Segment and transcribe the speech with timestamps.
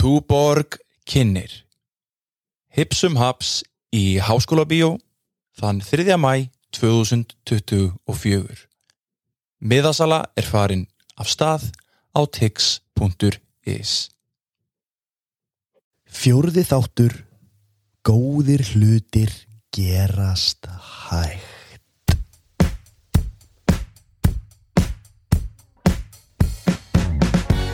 [0.00, 1.52] Túborg kynir
[2.72, 3.58] Hipsum Haps
[3.92, 4.94] í Háskóla Bíó
[5.60, 6.16] þann 3.
[6.16, 8.62] mæ 2024
[9.60, 10.86] Miðasala er farin
[11.20, 11.68] af stað
[12.16, 13.92] á tix.is
[16.08, 17.20] Fjórði þáttur.
[18.00, 19.36] Góðir hlutir
[19.68, 20.64] gerast
[21.04, 21.49] hægt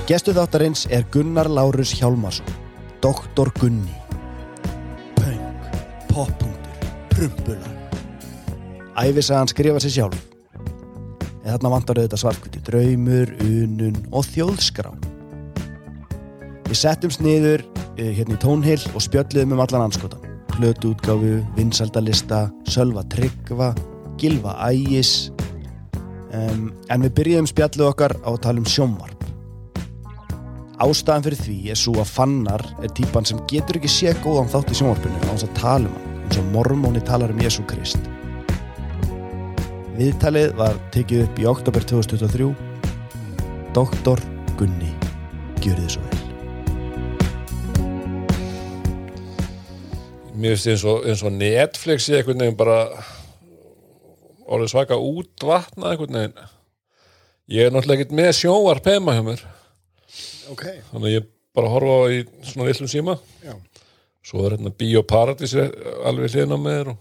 [0.07, 2.47] Gestu þáttarins er Gunnar Lárus Hjálmarsson
[3.03, 3.95] Doktor Gunni
[5.17, 5.43] Pöng,
[6.13, 7.99] poppunktur, prumpulag
[9.03, 10.23] Æfisagan skrifa sér sjálf
[11.43, 14.95] En þarna vantar auðvitað svartkviti draumur, unun og þjóðskrá
[16.67, 20.23] Við settum sniður uh, hérna í tónhill og spjölluðum um allan anskotan.
[20.57, 23.71] Plötu útgáfu, vinsaldalista, sölva tryggva,
[24.21, 25.31] gilva ægis.
[26.35, 29.15] Um, en við byrjuðum spjalluð okkar á að tala um sjónvarp.
[30.77, 34.75] Ástæðan fyrir því er svo að Fannar er típan sem getur ekki sé góðan þátt
[34.75, 38.11] í sjónvarpinu á þess að tala um hann eins og mormóni talar um Jésu Krist.
[39.97, 42.53] Viðtalið var tekið upp í oktober 2023.
[43.77, 44.21] Doktor
[44.61, 44.93] Gunni,
[45.65, 46.17] gjör þið svo vel.
[50.37, 52.81] mér finnst og, eins og Netflix ég einhvern veginn bara
[54.45, 56.51] orðið svaka útvatna einhvern veginn
[57.57, 59.47] ég er náttúrulega ekkert með sjónvarp heima hjá mér
[60.53, 63.15] Ok, þannig að ég bara horfa á í svona villum síma.
[63.45, 63.55] Já.
[64.27, 66.97] svo er hérna Bíóparadís alveg hliðin á mér og...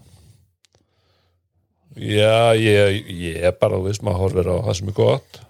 [1.98, 5.40] já, ég, ég er bara, veist, maður horfir á það sem er gott.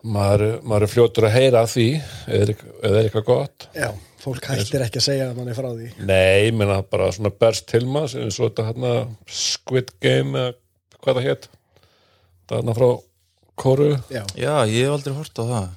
[0.00, 2.52] Maður, er- maður er fljótur að heyra af því eða er,
[2.88, 3.66] er eitthvað gott.
[3.76, 3.90] Já,
[4.22, 5.88] fólk hættir ekki að segja að mann er frá því.
[6.08, 8.94] Nei, ég meina bara svona berst til maður eins og þetta hérna
[9.28, 10.54] Squid Game eða
[11.04, 11.50] hvað það hétt
[12.48, 12.88] það hérna frá
[13.60, 13.90] Kóru.
[14.08, 15.68] Já, Já, ég hef aldrei hort á það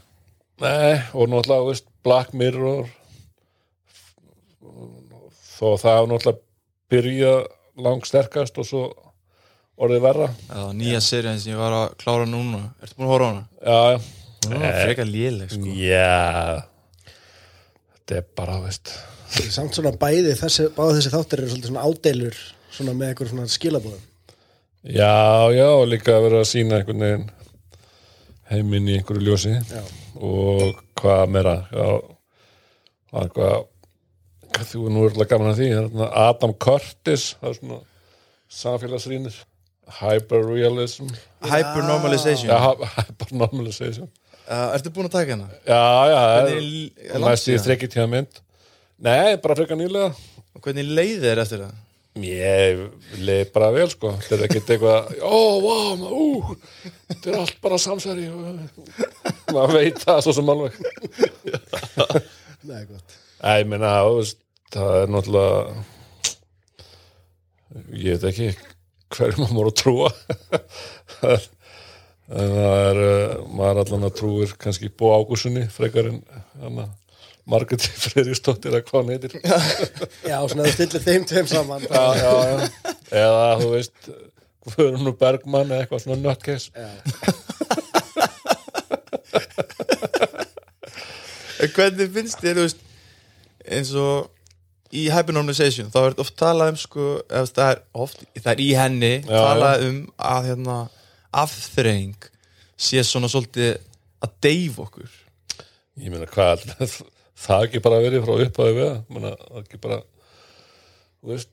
[0.62, 2.90] Nei, og náttúrulega, veist, Black Mirror.
[5.54, 6.42] Þó það náttúrulega
[6.94, 7.34] byrja
[7.84, 8.84] langsterkast og svo
[9.82, 10.28] orðið verra.
[10.50, 12.68] Já, nýja serían sem ég var að klára núna.
[12.84, 13.44] Ertu búin að horfa á hana?
[13.64, 13.98] Já, já.
[14.44, 15.76] Það er frekar léleg sko.
[15.80, 17.14] Já.
[17.94, 18.96] Þetta er bara, veist.
[19.34, 22.42] Samt svona bæði þessi, báða þessi þáttir eru svolítið svona ádeilur
[22.74, 24.04] svona með eitthvað svona skilabóðum.
[24.84, 25.16] Já,
[25.56, 27.30] já, og líka að vera að sína einhvern veginn
[28.52, 29.84] heiminn í einhverju ljósi Já.
[30.20, 33.70] og hvað meira er hvað
[34.70, 37.58] þú er nú örgulega gaman að því er þarna Adam Curtis er
[38.54, 39.38] samfélagsrýnir
[40.00, 41.10] hyperrealism
[41.50, 42.52] Hypernormalization
[42.98, 44.08] hypernormalization
[44.48, 45.50] uh, Ertu búin að taka hana?
[45.68, 45.82] já,
[46.14, 47.66] já, Hvernig er er næst síðan?
[47.68, 48.40] þrekkið tíma mynd
[49.04, 50.14] nei, bara frekar nýlega
[50.64, 51.74] hvernig leiði þér eftir það?
[52.22, 52.82] Ég
[53.26, 54.12] leið bara vel sko.
[54.22, 55.08] Þetta er ekkert eitthvað
[55.64, 56.58] vá, ma- ú
[57.10, 58.28] Þetta er allt bara samsæri.
[59.50, 60.78] Maður veit það svo sem alveg.
[62.70, 63.18] Nei, gott.
[63.44, 64.40] Æ, þú veist
[64.74, 65.84] Það er náttúrulega
[67.98, 68.48] Ég veit ekki
[69.14, 70.10] hverju maður voru að trúa.
[72.34, 76.20] En það er uh, maður allan að trúir kannski Bó Ágússunni frekar en
[76.62, 76.86] hana,
[77.50, 79.34] Margreti Freyristóttir að hvað hann heitir.
[80.32, 81.88] Já, svona þú stillir þeim tveim saman.
[81.90, 82.94] já, já, já.
[83.24, 84.14] eða þú veist
[84.64, 86.70] Guðrún Bergmann eða eitthvað svona nöttkes.
[91.64, 92.82] En hvernig finnst þér, þú veist
[93.74, 94.30] eins og
[94.94, 98.70] í hypernormalization þá er oft talað um sko eða það er oft, það er í
[98.78, 100.00] henni Já, talað um
[100.32, 100.78] að hérna
[101.44, 102.30] afþreying
[102.84, 103.78] sé svona svolítið
[104.24, 105.12] að deyf okkur.
[106.04, 106.68] Ég meina hvað
[107.44, 108.98] það ekki bara verið frá upphæðu við það.
[108.98, 110.00] Ég meina, það ekki bara
[111.24, 111.52] veist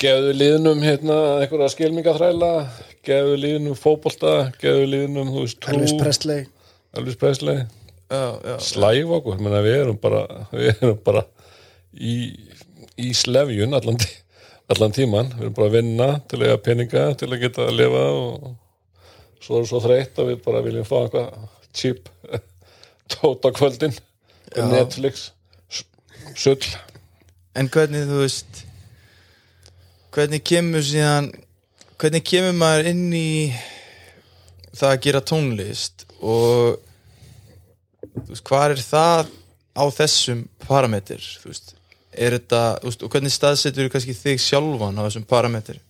[0.00, 2.52] gefðu liðnum hérna einhverja skilmingaþræla
[3.04, 5.76] gefðu liðnum fótbolta gefðu liðnum, þú veist, trú.
[5.76, 6.46] Elvis Presley.
[6.96, 7.66] Elvis Presley.
[8.64, 11.24] Slæf okkur, ég meina við erum bara við erum bara
[11.94, 12.14] í,
[12.98, 14.00] í slefjun allan,
[14.72, 17.78] allan tíman við erum bara að vinna til að eiga peninga til að geta að
[17.78, 18.50] lifa og
[19.40, 21.30] svo er svo þreytt að við bara viljum fá eitthvað
[21.76, 22.10] cheap
[23.14, 23.94] tóta kvöldin
[24.56, 24.66] Já.
[24.66, 25.30] Netflix.
[26.34, 26.64] Sull.
[27.54, 28.64] En hvernig þú veist
[30.14, 31.30] hvernig kemur síðan
[32.00, 33.50] hvernig kemur maður inn í
[34.74, 36.80] það að gera tónlist og
[38.26, 39.30] veist, hvað er það
[39.78, 41.74] á þessum parameter þú veist,
[42.10, 45.80] er þetta veist, og hvernig staðsetur þig sjálfan á þessum parameter?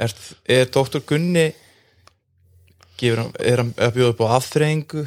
[0.00, 0.14] Er,
[0.48, 1.50] er doktor Gunni
[3.00, 5.06] gefur er hann að bjóða upp á afþreyingu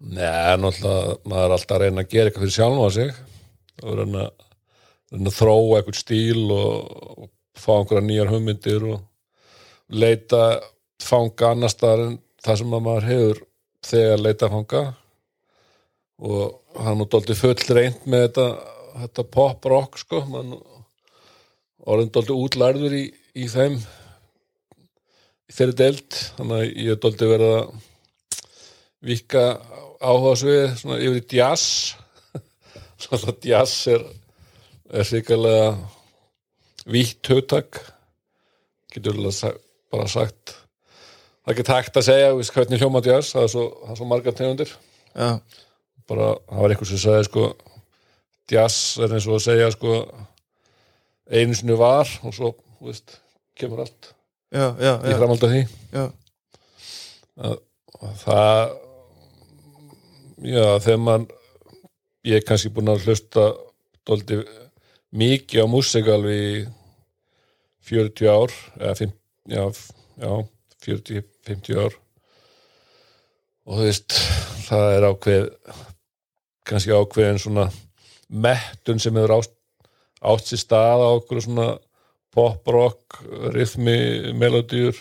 [0.00, 3.10] Nei, náttúrulega maður er alltaf að reyna að gera eitthvað fyrir sjálfa sig.
[3.84, 4.22] Og reyna,
[5.12, 9.02] reyna að þróa eitthvað stíl og, og fá einhverja nýjar hugmyndir og
[9.92, 10.42] leita
[11.04, 13.42] fanga annar staðar en það sem að maður hefur
[13.90, 14.82] þegar leita fanga.
[16.20, 18.48] Og hann er dóldi full reynd með þetta,
[19.02, 20.22] þetta pop rock sko.
[20.32, 20.56] Mann
[21.84, 23.04] orðin dóldi útlærður í,
[23.36, 23.76] í þeim
[25.52, 26.18] þeirri deild.
[26.40, 27.70] Þannig að ég er dóldi verið að
[29.10, 29.44] vika
[30.00, 31.96] áhuga svið svona yfir í jazz
[33.02, 34.06] svona jazz er
[34.90, 35.74] er sýkarlega
[36.90, 37.78] vítt hugtak.
[38.90, 39.20] Getur
[39.90, 40.56] bara sagt
[41.40, 43.98] það er ekki hægt að segja veist, hvernig hljóma jazz, það er svo, það er
[44.00, 44.72] svo margar tegundir.
[45.10, 45.30] Já,
[46.10, 47.46] bara, það var eitthvað sem sagði sko,
[48.50, 49.96] jazz er eins og að segja sko,
[51.30, 53.16] einu sinni var og svo, þú veist,
[53.58, 54.12] kemur allt
[54.50, 55.64] já, já, í já, framhald af því.
[55.94, 56.04] Já.
[57.40, 58.76] og það
[60.44, 61.26] já, þegar mann
[62.26, 63.46] ég er kannski búin að hlusta
[64.08, 64.40] dóldi
[65.16, 66.54] mikið á músík alveg í
[67.90, 69.14] 40 ár eða 5,
[69.50, 69.64] já,
[70.20, 70.32] já
[70.80, 71.96] 40-50 ár.
[73.68, 74.16] Og þú veist
[74.66, 75.46] það er ákveð
[76.70, 77.66] kannski ákveðin svona
[78.30, 79.54] mettun sem hefur átt,
[80.20, 81.68] átt sér stað á okkur svona
[82.30, 83.18] pop rock,
[83.54, 84.94] rithmi melodíur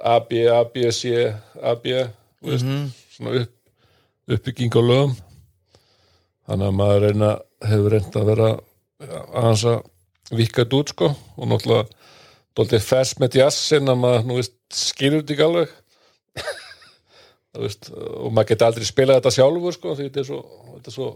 [0.00, 1.28] A, B, A, B, C,
[1.60, 1.92] A, B
[2.40, 2.70] þú veist,
[3.14, 3.54] svona upp,
[4.36, 5.14] uppbygging á lögum.
[6.48, 7.30] Þannig að maður reyna,
[7.70, 8.50] hefur reynd að vera
[9.00, 12.08] aðeins að vika þetta út sko og náttúrulega
[12.58, 15.76] dóltið fest með jazzin að maður nú veist skilur þetta ekki alveg.
[17.60, 20.36] Veist, og maður geti aldrei spilað þetta sjálfur sko því þetta er svo,
[20.76, 21.08] þetta er svo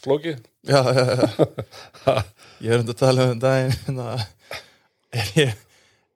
[0.00, 0.34] flóki
[0.68, 2.14] já, já, já.
[2.64, 4.06] ég er um að tala um daginn hérna,
[5.16, 5.54] er ég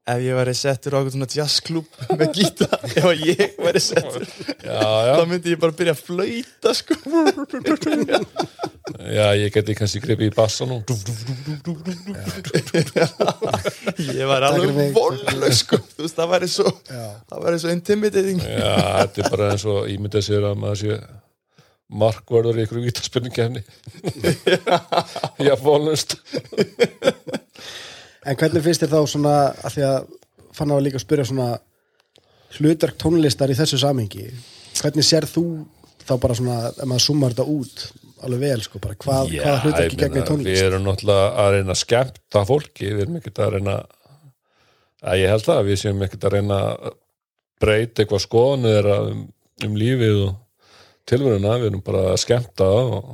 [0.04, 1.86] ef ég væri settur á okkur svona jazzklub
[2.18, 2.68] með gíta,
[3.00, 4.26] ef ég væri settur
[4.60, 6.94] já, já, þá myndi ég bara byrja að flauta sko.
[9.04, 10.76] Já, ég geti kannski gripið í bassa nú.
[14.04, 14.90] Ég væri alveg mig.
[14.94, 15.78] vollaug sko.
[15.96, 17.06] Þú veist, það væri svo Já.
[17.30, 18.42] það væri svo intimidating.
[18.44, 20.98] Já, þetta er bara eins og ímyndað sér að maður sé
[22.04, 23.62] markvörður í ykkur vítaspenningkefni
[25.44, 26.16] Já, fólnust
[28.24, 29.96] En hvernig finnst þér þá svona að því að
[30.56, 31.48] fann á að líka að spyrja svona
[32.54, 34.28] hlutverk tónlistar í þessu samhengi
[34.78, 35.44] hvernig sér þú
[36.04, 37.84] þá bara svona ef maður summar þetta út
[38.24, 40.62] alveg vel sko bara hvað, hvaða hlutverki gegnir Við tónlist?
[40.64, 43.76] erum náttúrulega að reyna að skemmta fólki Við erum ekkert að reyna
[45.04, 46.94] að ég held að við séum ekkert að reyna að
[47.64, 49.24] breyta eitthvað skoðan eða um,
[49.66, 50.32] um lífið og
[51.08, 53.10] tilveruna, við erum bara að skemmta og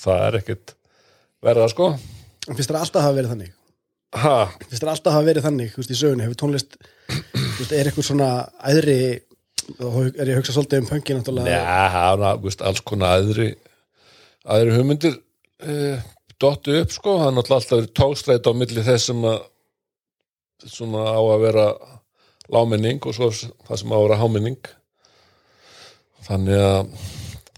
[0.00, 0.74] það er ekkert
[1.44, 1.90] verða sko.
[2.48, 3.52] En finnst þér alltaf hafa verið þannig
[4.12, 6.74] Finnst þér alltaf hafa verið þannig veist, í sögunni, hefur tónlist
[7.08, 8.30] veist, er eitthvað svona
[8.60, 8.98] æðri
[9.62, 11.54] þá er ég að hugsa svolítið um pönki náttúrulega.
[11.54, 13.52] Já, er alls konar aðri
[14.42, 16.02] aðri hugmyndir uh,
[16.42, 19.40] dottu upp sko, það er náttúrulega alltaf verið tókstræt á milli þess sem að
[20.72, 21.66] svona á að vera
[22.52, 24.72] lámenning og svo það sem á að vera hámenning.
[26.22, 26.92] Þannig að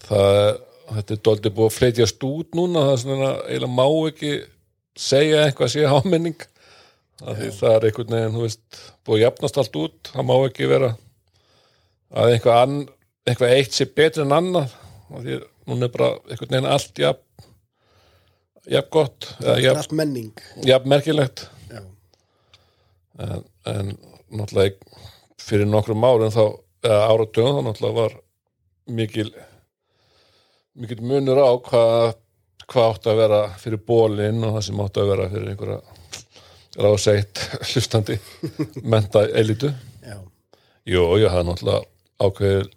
[0.07, 0.61] það,
[0.95, 4.35] þetta er doldið búið að fleitjast út núna það er svona eiginlega má ekki
[4.99, 6.45] segja eitthvað sé hámenning
[7.25, 10.35] af því það er einhvern veginn þú veist, búið að jafnast allt út það má
[10.37, 10.91] ekki vera
[12.15, 12.79] að eitthvað, ann,
[13.27, 14.75] eitthvað eitt sé betur en annað
[15.11, 15.39] og því
[15.69, 17.49] núna er bara einhvern veginn allt jafn,
[18.71, 20.01] jafn gott eða jafn,
[20.69, 21.47] jafn merkilegt.
[23.15, 23.93] En, en
[24.35, 25.03] náttúrulega
[25.39, 26.45] fyrir nokkrum árum þá
[26.85, 28.17] eða áratugum þá náttúrulega var
[28.91, 29.29] mikil
[30.75, 32.17] mikil munur á hvað
[32.71, 35.81] hvað átti að vera fyrir bólinn og það sem átti að vera fyrir einhverja
[36.85, 38.17] ráðseitt hlustandi
[38.83, 39.71] menta elitu
[40.03, 40.17] já,
[40.85, 41.85] Jú, jú, það er náttúrulega
[42.25, 42.73] ákveðin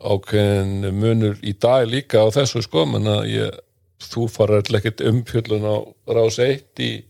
[0.00, 3.58] ákveðin munur í dag líka á þessu sko, menn að ég,
[4.00, 5.76] þú farar ekkert umfjöllun á
[6.16, 7.02] rás eitt í,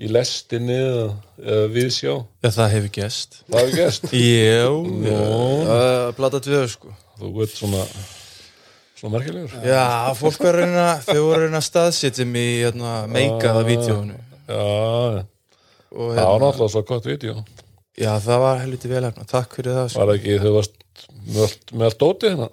[0.00, 1.06] í lestinni eða,
[1.38, 4.66] eða viðsjá, já, það hefur gest það hefur gæst já,
[5.06, 5.20] já
[6.18, 6.96] blata tvö sko.
[7.20, 7.84] Þú veit svona
[9.00, 9.54] svona merkilegur.
[9.64, 14.16] Já, fólk var reyna þau voru reyna að staðsetja mig í hérna, meikaða vídjónu
[14.50, 17.36] Já, og það var hérna, náttúrulega svo gott vídeo.
[18.00, 20.02] Já, það var helviti vel efna, takk fyrir það sko.
[20.02, 20.76] var ekki, þau varst
[21.30, 22.50] með allt, dótið hérna?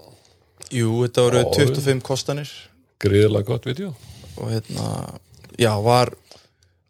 [0.68, 2.54] Jú, þetta voru Já, 25 kostanir.
[3.04, 3.94] Gríðilega gott vídeo.
[4.38, 4.88] Og hérna,
[5.58, 6.14] já, var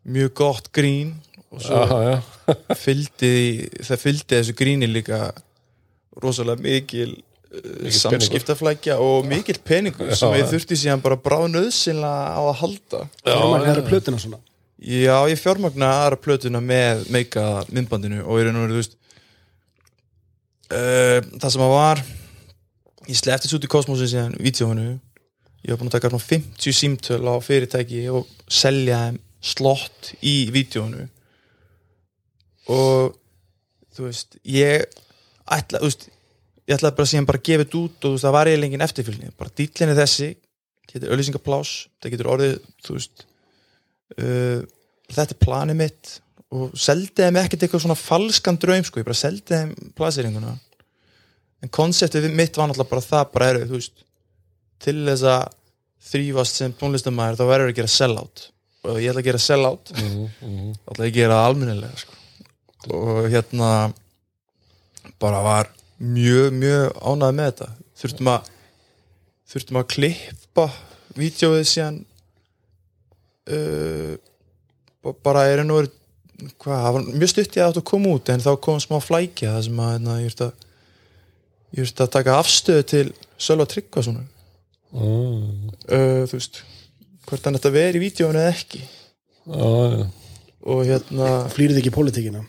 [0.07, 1.15] mjög gott grín
[1.51, 2.17] og svo Já, já,
[2.85, 3.35] fylgdi,
[3.83, 5.31] það fylgdi þessu gríni líka
[6.21, 7.15] rosalega mikil
[7.97, 13.01] samskiptaflækja og mikill peningur sem ég þurfti síðan bara bráðnöðsynlega á að halda.
[13.23, 14.39] Fjármagn er að plötuna svona.
[14.77, 18.97] Já, ég fjármagna aðra plötuna með meika myndbandinu og ég raun og verið, þú veist
[20.69, 22.03] uh, það sem að var
[23.07, 24.89] ég sleppti svo út í kosmosin síðan vídeóinu.
[25.63, 30.35] Ég var búin að taka svona 50 símtöl á fyrirtæki og selja þeim slott í
[30.53, 31.07] vídeóinu.
[32.73, 33.15] Og
[33.95, 34.85] þú veist, ég
[35.47, 36.07] ætla, þú veist
[36.67, 38.69] ég ætlaði bara síðan bara að gefa þetta út og þú veist, það var eiginlega
[38.71, 39.33] engin eftirfylgni.
[39.39, 40.29] Bara dýllin er þessi,
[40.91, 42.55] getur öllisingaplás það getur orðið,
[42.85, 43.25] þú veist
[44.17, 44.61] uh,
[45.15, 46.13] þetta er planið mitt
[46.57, 50.53] og seldi þeim ekkert eitthvað svona falskan draum, sko, ég bara seldi þeim plaseringuna
[51.63, 54.03] en konseptið mitt var náttúrulega bara það, bara eru, þú veist
[54.83, 55.47] til þess að
[56.07, 58.43] þrýfast sem tónlistamæður, þá verður að gera sellout.
[58.87, 59.91] Og ég ætla að gera sellout.
[59.95, 60.75] Mhm, mhm.
[60.77, 62.13] þá ætla ég að gera það almennilega sko.
[62.93, 63.69] og hérna
[65.19, 67.67] bara var mjög, mjög ánægð með þetta
[68.01, 68.49] þurftum að
[69.53, 70.65] þurftum að klippa
[71.17, 71.97] vídjóið síðan
[73.51, 74.13] uh,
[75.03, 75.93] ba- bara er enn og verið
[76.61, 78.97] hvað, það var mjög stutt ég að átt að koma út en þá kom smá
[79.01, 80.65] flækja það sem að hérna, ég þurfti að
[81.77, 83.05] ég þurfti að taka afstöðu til
[83.37, 84.25] Sölva Tryggva svona
[84.87, 85.67] Mm.
[85.91, 86.61] uh, þú veist
[87.27, 90.05] hvort hann þetta veri í vídjóinu eða ekki Já, já.
[90.63, 92.43] og hérna flýrið ekki í pólitíkina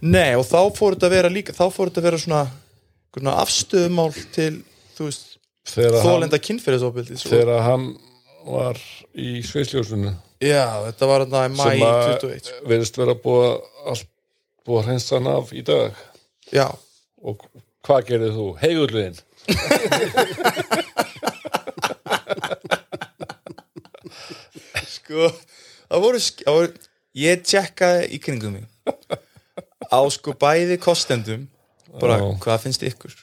[0.00, 2.40] Nei, og þá fór þetta að vera líka þá fór þetta að vera svona
[3.44, 4.64] afstöðumál til,
[5.68, 7.86] þólenda kynferðisofbildis og- þegar hann
[8.44, 8.80] var
[9.16, 12.58] í sveisljósunu Já, þetta var þetta í mæ sem að 21 sko.
[12.68, 13.14] verðist vera
[14.66, 15.94] búið að hreinsa hann af í dag.
[16.52, 16.66] Já,
[17.24, 17.46] og
[17.86, 18.46] hvað gerðið þú?
[18.60, 19.16] Heigulluðin
[24.88, 26.72] sko það voru, það voru
[27.24, 28.66] ég tjekkaði í kringum mig.
[29.92, 31.46] Á sko bæði kostendum
[32.00, 32.26] bara Já.
[32.44, 33.14] hvað finnst ykkur?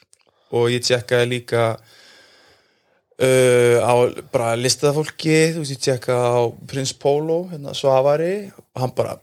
[0.52, 1.64] Og ég tjekkaði líka
[3.22, 3.92] uh, á
[4.32, 9.18] bara listaða fólki þú veist ég tjekkaði á Prins Pólo hérna Svavari og hann bara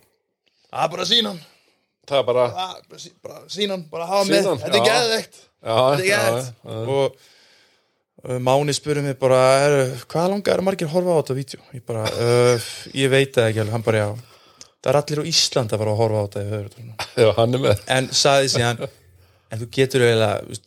[0.69, 1.41] að bara sína hann.
[2.09, 4.47] Það er bara bara, sí- bara sína hann, bara hafa með.
[4.49, 6.21] hann, þetta er já, þetta er já.
[6.95, 7.19] og
[8.29, 9.77] uh, Máni spurði mig bara er,
[10.09, 11.61] hvað langar er margir horfa á þetta vídeo?
[11.75, 14.09] Ég bara, uh, ég veit það ekki hann bara já,
[14.79, 16.93] það er allir á Ísland að fara að horfa á þetta í höfðurum
[17.25, 17.85] já, hann er með
[19.49, 20.59] en þú getur eiginlega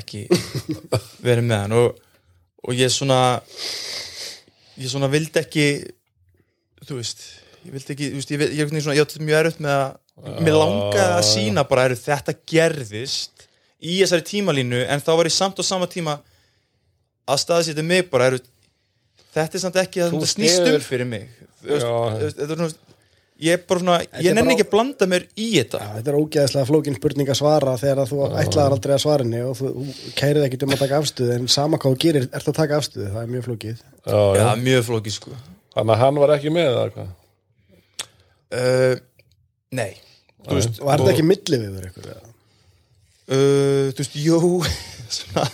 [0.00, 0.24] ekki
[1.26, 1.76] verið með hann.
[1.78, 1.98] Og,
[2.62, 3.20] og ég svona
[4.80, 5.66] ég svona vildi ekki
[6.86, 7.24] þú veist
[7.62, 10.40] ég vildi ekki, þú veist, ég, ég, ég, svona, ég átti mjög erfitt með að
[10.44, 13.44] mér langaði að sína bara er þetta gerðist
[13.82, 14.80] í þessari tímalínu.
[14.92, 16.16] En þá var ég samt á sama tíma
[17.26, 18.36] að staðsetja mig bara er
[19.32, 21.28] þetta er samt ekki að þetta snýst um styður- fyrir mig.
[21.62, 22.70] Þetta er svona
[23.42, 25.80] ég er bara svona, er ég nenni ekki að blanda mér í þetta.
[25.82, 29.26] Já, þetta er ógeðslega flókin spurning að svara þegar að þú ætlaðar aldrei að svara
[29.26, 32.28] henni og þú, þú kærið ekki um að taka afstöðu en sama hvað þú gerir,
[32.30, 33.82] ert að taka afstöðu það er mjög flókið.
[34.06, 34.46] Já, já.
[34.62, 35.34] Mjög flókið sko.
[35.72, 37.10] Þannig að hann var ekki með eða hvað?
[38.52, 38.94] Uh,
[39.72, 39.90] Nei.
[40.42, 42.30] Þú veist, og er þetta ekki milliviður ykkur eða?
[43.32, 44.40] uh, Þú veist, jú
[45.16, 45.46] svona,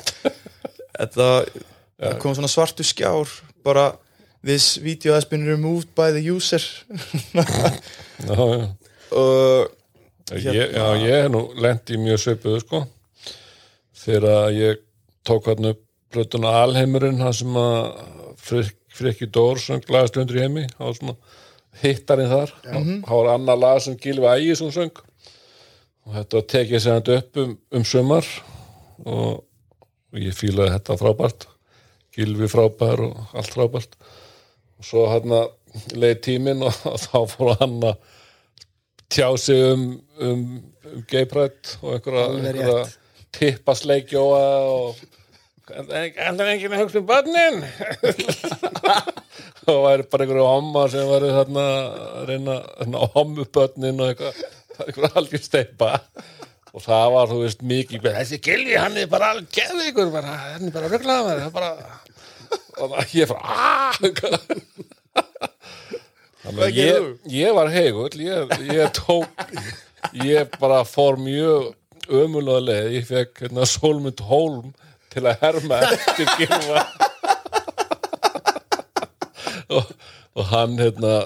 [0.98, 1.28] Þetta
[1.98, 3.30] það kom svona svartu skjár
[3.66, 3.90] bara
[4.42, 6.60] this video has been removed by the user.
[8.18, 8.68] Já, já.
[9.10, 9.70] og
[10.28, 12.82] Ég, já, ég hef nú lent í mjög svipuðu sko.
[13.96, 14.82] Þegar ég
[15.24, 15.80] tók hann upp
[16.12, 17.78] plötuna Alheimurinn það sem að
[18.48, 21.16] Frik, Frikki Dór söng lagast undir í heimi það var svona
[21.80, 22.54] hittarinn þar.
[22.66, 25.02] Það var annað lag sem Gilvi Ægisson söng.
[26.04, 28.30] Og þetta tekið sér hann upp um, um sumar
[29.04, 29.42] og,
[30.12, 31.48] og ég fílaði þetta frábært.
[32.18, 33.96] Gilvi frábær og allt frábært
[34.78, 35.34] og svo hann
[35.98, 38.00] leið tíminn og þá fór hann að
[39.12, 39.84] tjá sig um,
[40.20, 40.42] um,
[40.88, 42.82] um geiprætt og einhverja, einhverja
[43.38, 44.42] tippasleikjóa
[44.72, 45.06] og
[45.68, 47.58] Það er enginn að hugsa um börnin.
[49.68, 52.54] Og væri bara einhverju homma sem væri þarna að reyna
[52.86, 54.38] að hommu börnin og eitthvað
[54.86, 55.90] einhverju algjör steipa
[56.68, 60.74] og það var, þú veist, mikið þessi gilvi, hann er bara geði ykkur hann er
[60.74, 61.70] bara rugglaða með það er bara
[63.14, 63.96] ég aaaah
[66.48, 69.42] Þannig að ég, ég var heigull, ég, ég tók,
[70.24, 71.74] ég bara fór mjög
[72.08, 74.70] ömulega leið, ég fekk hérna Solmund Hólm
[75.12, 76.84] til að herma eftir Gilva
[79.76, 79.92] og,
[80.38, 81.20] og hann hérna,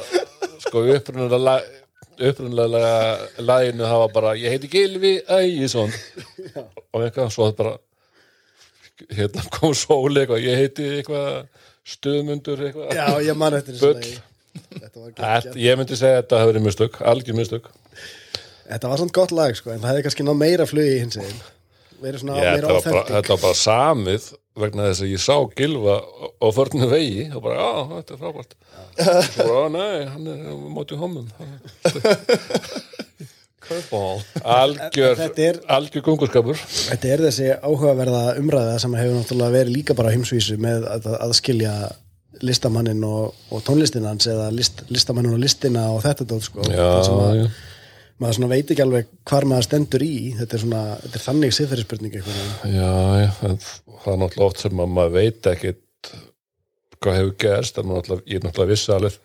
[0.65, 1.61] sko upprunalega
[2.23, 5.93] upprunalega laginu það var bara, ég heiti Gilvi Ægisson.
[6.93, 7.77] Og eitthvað, svo bara
[9.11, 11.29] hérna kom sóli eitthvað, ég heiti eitthvað
[11.95, 12.93] stuðmundur eitthvað.
[12.97, 14.21] Já, ég man eftir þessu
[15.57, 17.71] ég myndi segja að þetta hefur verið mistök, algjör mistök.
[18.69, 21.19] Þetta var svona gott lag sko, en það hefði kannski náð meira flugi hins
[22.03, 23.15] verið svona ég, þetta, meira var bara, authentic.
[23.15, 24.25] þetta var bara samið
[24.63, 28.21] vegna þess að ég sá Gilva á- á förnu vegi og bara, já, þetta er
[28.23, 28.57] frábært.
[29.03, 31.29] Og bara, "Á, nei, hann er á móti homum
[31.83, 32.51] curveball
[34.43, 40.11] algjör, er- algjör gungurskapur Þetta er þessi áhugaverða umræða sem hefur náttúrulega verið líka bara
[40.11, 41.75] á heimsvísu með að, að skilja
[42.43, 46.65] listamannin og, og tónlistin hans eða list, listamannin og listina og þetta dót sko.
[46.73, 47.47] Já, að
[48.23, 50.13] maður veit ekki alveg hvar maður stendur í.
[50.39, 52.43] Þetta er svona, þetta er þannig siðferðisspurning eitthvað.
[52.71, 52.93] Já,
[53.23, 56.13] já, það er náttúrulega oft sem að maður veit ekkit
[57.03, 59.19] hvað hefur gerst, en ég er náttúrulega vissi alveg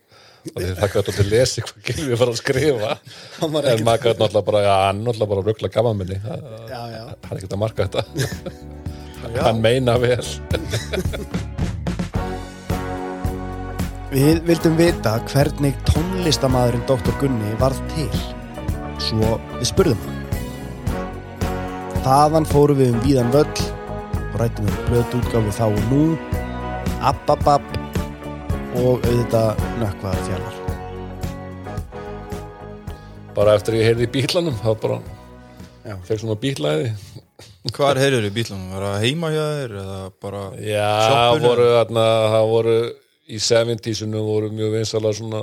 [0.54, 2.92] að því það gæti að lesi hvað Gylfi var að skrifa.
[3.44, 7.64] En maður gæti náttúrulega bara, hann náttúrulega bara rögla gaman minni, hann er ekkert að
[7.64, 8.02] marka þetta.
[9.44, 10.24] Hann meina vel.
[14.08, 17.12] Við vildum vita hvernig tónlistamæðurinn Dr.
[17.20, 18.22] Gunni varð til.
[19.04, 20.22] Svo við spurðum hann.
[22.06, 23.66] Þaðan fórum við um víðan völl
[24.22, 26.06] og rættum um blötu útgáfi þá og nú.
[27.04, 27.68] Ababab
[28.76, 30.56] og auðvitað nökkvaðar fjallar
[33.38, 34.98] bara eftir ég heyrði í bílanum þá bara
[36.08, 36.92] fekk svona bílaði
[37.76, 38.70] Hvar heyrður í bílunum?
[38.72, 41.48] Var það heima hjá þér eða bara Já, Sjoppunni?
[41.48, 42.76] voru þarna, það voru
[43.28, 45.42] í 70-sinu voru mjög vinsalega svona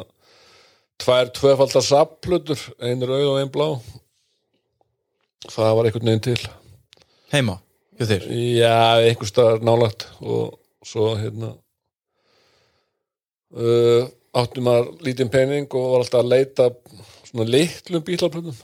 [1.05, 3.69] tvær tvöfaldar sapplutur, ein rauð og ein blá
[5.53, 6.41] það var einhvern veginn til
[7.35, 7.59] heima
[7.99, 8.29] hjá þér?
[8.33, 11.55] Já, einhver staðar nálagt og svo hérna
[13.55, 16.69] uh, áttum maður lítinn pening og var alltaf að leita
[17.29, 18.57] svona litlum bílaplötum.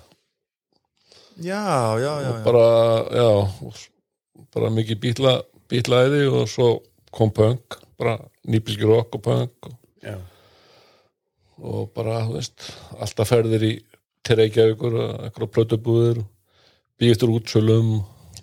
[1.40, 2.42] Já, já, já, já.
[2.44, 2.66] bara,
[3.16, 3.30] já
[3.64, 3.78] og
[4.54, 5.36] bara mikið bíla,
[5.70, 6.72] bílaæði og svo
[7.14, 8.18] kom punk bara
[8.48, 10.18] nýbylgjur rock og punk og,
[11.60, 12.66] og bara, þú veist,
[12.98, 13.72] alltaf ferðir í
[14.26, 16.22] til Reykjavíkur og eitthvað plötubúðir
[17.00, 18.00] býðistur útsölum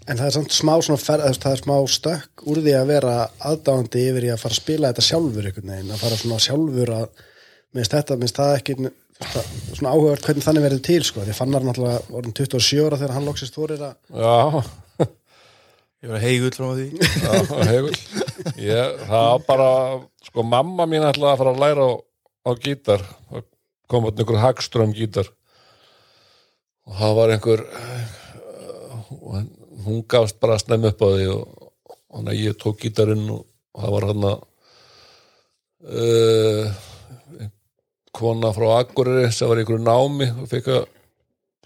[0.07, 2.61] En það er samt smá svona fer, eða, þú veist, það er smá stökk úr
[2.63, 3.15] því að vera
[3.49, 6.91] aðdáandi yfir í að fara að spila þetta sjálfur einhvern veginn, að fara svona sjálfur
[6.95, 7.25] að
[7.75, 11.65] minnst þetta, minnst það ekki það- svona áhugavert hvernig þannig verður til sko, því fannar
[11.67, 14.63] náttúrulega vorum 27 ára þegar hann loksist þorir að Já,
[16.05, 16.87] Ég var heigull frá því.
[17.01, 17.31] Já,
[17.73, 17.95] hefur
[18.61, 19.69] ég, það bara
[20.29, 21.91] sko, mamma mín ætlaði að fara að læra á,
[22.47, 23.03] á gítar
[23.89, 25.27] kom að einhver hagström gítar.
[26.87, 27.63] Og það var einhver
[29.11, 29.53] og hann-
[29.87, 31.43] hún gafst bara að snemma upp á því og,
[31.91, 34.39] og hann að ég tók gítarinn og, og það var hann að
[35.97, 36.65] uh,
[38.17, 40.83] kona frá Akureyri sem var einhverju námi og fekk að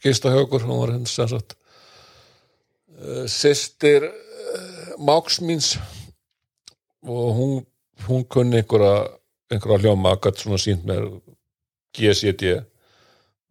[0.04, 0.66] gista okkur.
[0.68, 1.56] Hún var henni sem sagt
[3.00, 5.76] uh, systir uh, máks míns
[7.02, 7.54] og hún,
[8.08, 9.08] hún kunni einhverja,
[9.52, 11.08] einhverja hljóma gætt svona sínt með
[11.98, 12.60] GCD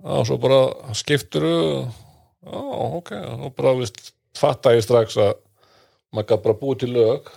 [0.00, 2.60] og svo bara skiptur já,
[2.96, 3.10] ok,
[3.44, 5.36] og bara vist, fatta ég strax að
[6.14, 7.30] maður gætt bara búið til lög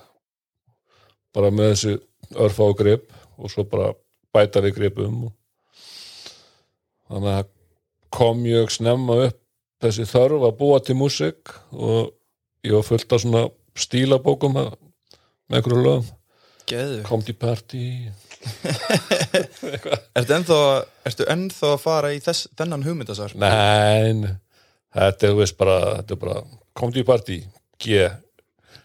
[1.33, 1.95] bara með þessu
[2.43, 3.93] örfá grip og svo bara
[4.33, 5.33] bæta við gripum og
[7.09, 7.49] þannig að
[8.13, 9.39] kom mjög snemma upp
[9.83, 12.13] þessi þörf að búa til músík og
[12.63, 13.43] ég var fullt af svona
[13.75, 14.75] stílabókum með
[15.51, 16.11] einhverju lögum.
[16.69, 17.83] Geðu kom til party.
[20.17, 20.59] Ertu ennþá,
[21.07, 23.35] ertu ennþá að fara í þess, þennan hugmyndasar?
[23.39, 24.25] Nein,
[24.95, 26.41] þetta er veist bara, þetta er bara
[26.77, 27.39] kom til party,
[27.81, 28.05] G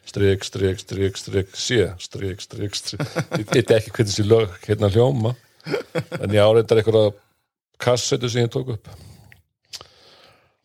[0.08, 3.04] strik, strik, strik, strik, C strik, strik, strik.
[3.36, 5.34] Ég veit ekki hvernig þessi lög hérna hljóma
[5.68, 7.12] en ég áreindar einhverja
[7.78, 8.88] kassetu sem ég tók upp.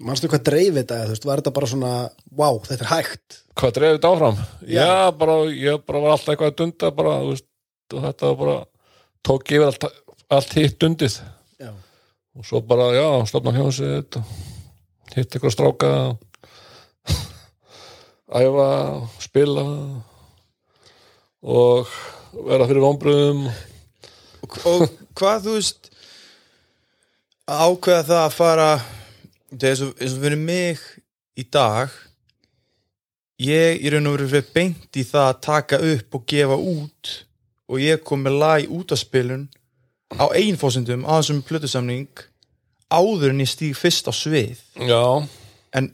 [0.03, 1.93] Manstu hvað dreif þetta, eða, þú veist, var þetta bara svona
[2.35, 4.39] wow, þetta er hægt hvað dreifði þetta áfram?
[4.65, 4.81] Já.
[4.81, 7.47] Já, bara, ég bara var alltaf eitthvað að dunda bara, veist,
[7.93, 8.57] og þetta var bara
[9.23, 9.87] tók yfir allt,
[10.33, 11.17] allt hitt dundið.
[11.61, 11.71] Já,
[12.33, 14.35] og svo bara, já, stofna hljómsveit og
[15.13, 15.91] hitt eitthvað stráka
[18.33, 18.67] æfa
[19.21, 19.65] spila
[21.43, 21.91] og
[22.33, 23.45] vera fyrir vonbröðum
[24.67, 25.87] Og, hvað þú veist
[27.47, 28.67] ákveða það að fara
[29.53, 30.81] er eins og, eins og fyrir mig
[31.39, 31.93] í dag
[33.43, 37.13] ég og veru fyrir beint í það að taka upp og gefa út
[37.71, 39.47] og ég kom með lag út af spilun
[40.13, 42.11] á einfósundum á þessum plötusamning
[42.93, 44.59] áður en ég stíg fyrst á svið.
[44.77, 45.25] Já,
[45.73, 45.89] en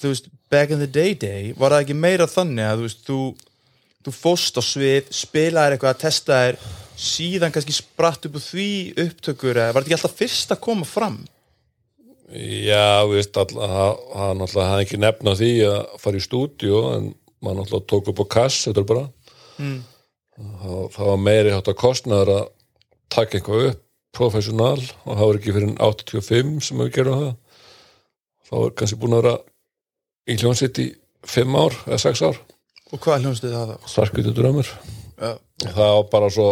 [0.00, 3.04] þú veist, back in the day day var það ekki meira þannig að þú veist,
[3.08, 3.20] þú,
[4.04, 6.58] þú fóst á svið spilaðir eitthvað að testa þér
[7.02, 8.68] síðan kannski spratt upp úr því
[9.06, 11.22] upptökur eða var þetta ekki alltaf fyrst að koma fram?
[12.32, 16.82] Já, þú veist all, það það náttúrulega hafði ekki nefna því að fara í stúdíu
[16.92, 17.08] en
[17.42, 19.06] maður náttúrulega tók upp á kass þetta er bara.
[19.60, 19.78] Mm.
[20.62, 22.44] það, það var meiri hátt að kostnaður að
[23.12, 23.80] taka eitthvað upp
[24.12, 27.34] professional og það var ekki fyrir 85 sem við gerum það.
[28.48, 29.36] Þá var kannski búin að vera
[30.28, 30.88] í hljónsitt í
[31.28, 32.40] 5 ár eða 6 ár.
[32.92, 33.90] Og hvað hljónstuði það þá?
[33.94, 34.70] Starkvítu drömmur.
[35.22, 36.48] Og það var bara svo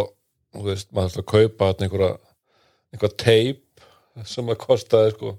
[0.51, 2.11] þú veist, maður þurfti að kaupa einhverja
[2.91, 3.85] einhver teip
[4.27, 5.35] sem að kostaði sko.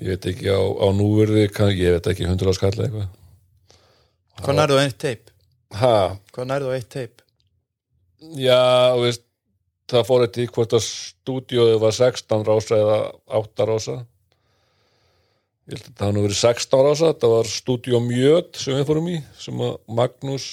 [0.00, 3.10] Ég veit ekki á, á núverði kann, ég veit ekki 100 á skall eða eitthvað.
[4.40, 5.30] Hvað nærðu eitt teip?
[5.78, 5.96] ha,
[6.34, 7.22] hvað nærðu eitt teip?
[8.36, 9.24] já, þú veist
[9.90, 12.98] það fór eitt í hvort að stúdíóið var 16 rása eða
[13.40, 13.96] 8 rása
[15.70, 18.86] ég held að það nú verið 16 ára ása, það var Studio Mjöt sem við
[18.88, 20.46] fórum í, sem að Magnús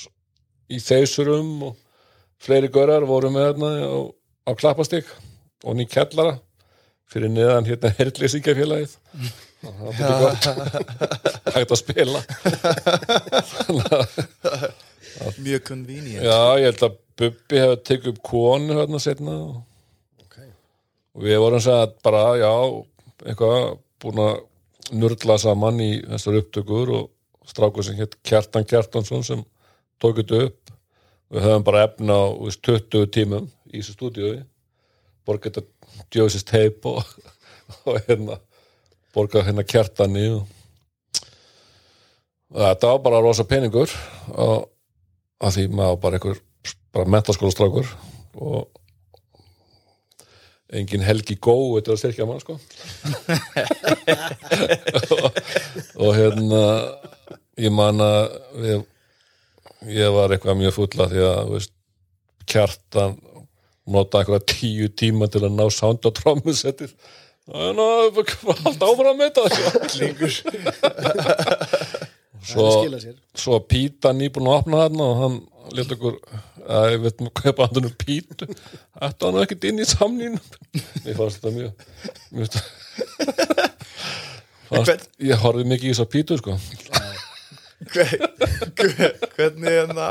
[0.69, 1.77] í þeysurum og
[2.43, 3.99] fleiri görar voru með þarna á,
[4.45, 5.09] á klappastík
[5.65, 6.37] og ný kellara
[7.09, 8.97] fyrir neðan hérna herrleysingafélagið
[9.61, 10.43] það var þetta gott.
[11.55, 12.21] Hægt að spila.
[15.47, 16.21] Mjög convenient.
[16.21, 19.55] Já, ég held að Bubbi hefði tekið upp konu hérna setna og,
[20.21, 20.51] okay.
[21.17, 22.51] og við vorum að bara, já,
[23.25, 23.55] eitthvað
[24.03, 24.35] búin að
[24.91, 29.43] nördla saman í þessar upptökur og strákur sem hétt Kjartan Kjartansson sem
[30.01, 30.73] tók þetta upp.
[31.33, 34.43] Við höfum bara efna á þú veist, 20 tímum í þessu stúdíói.
[35.27, 37.01] Borgað þetta djóðsist teip og,
[37.87, 38.39] og hérna
[39.15, 40.45] borgað hérna Kjartani og
[42.53, 43.91] og þetta var bara rosa peningur
[44.33, 44.67] og
[45.43, 46.41] að því maður bara einhver
[46.95, 47.89] bara mentaskóla strákur
[48.39, 48.67] og
[50.75, 52.57] engin helgi góð þetta er að styrkja mann sko.
[55.15, 55.39] Og,
[56.07, 56.63] og hérna
[57.61, 58.23] ég man að
[58.63, 58.83] við,
[59.95, 61.73] ég var eitthvað mjög fulla því að veist,
[62.47, 63.15] kjartan
[63.87, 66.93] nota eitthvað tíu tíma til að ná sound á trómusettið
[67.47, 70.33] Þannig að allt áfram með þetta lengur
[72.49, 73.05] svo, Það
[73.39, 75.37] svo Píta nýbúin að opna þarna og hann
[75.77, 76.19] let okkur
[76.67, 80.35] að ég veit maður kaupa hann um Pítu þetta var nú ekkert inn í samnýn
[80.37, 81.71] ég fannst þetta mjög,
[82.35, 82.49] mjög
[84.67, 86.57] fannst, ég horfði mikið í þess að Pítu sko.
[87.93, 88.23] Hver-
[88.75, 90.07] hver- hvernig hérna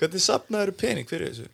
[0.00, 1.48] hvernig sapnaður pening fyrir þessu?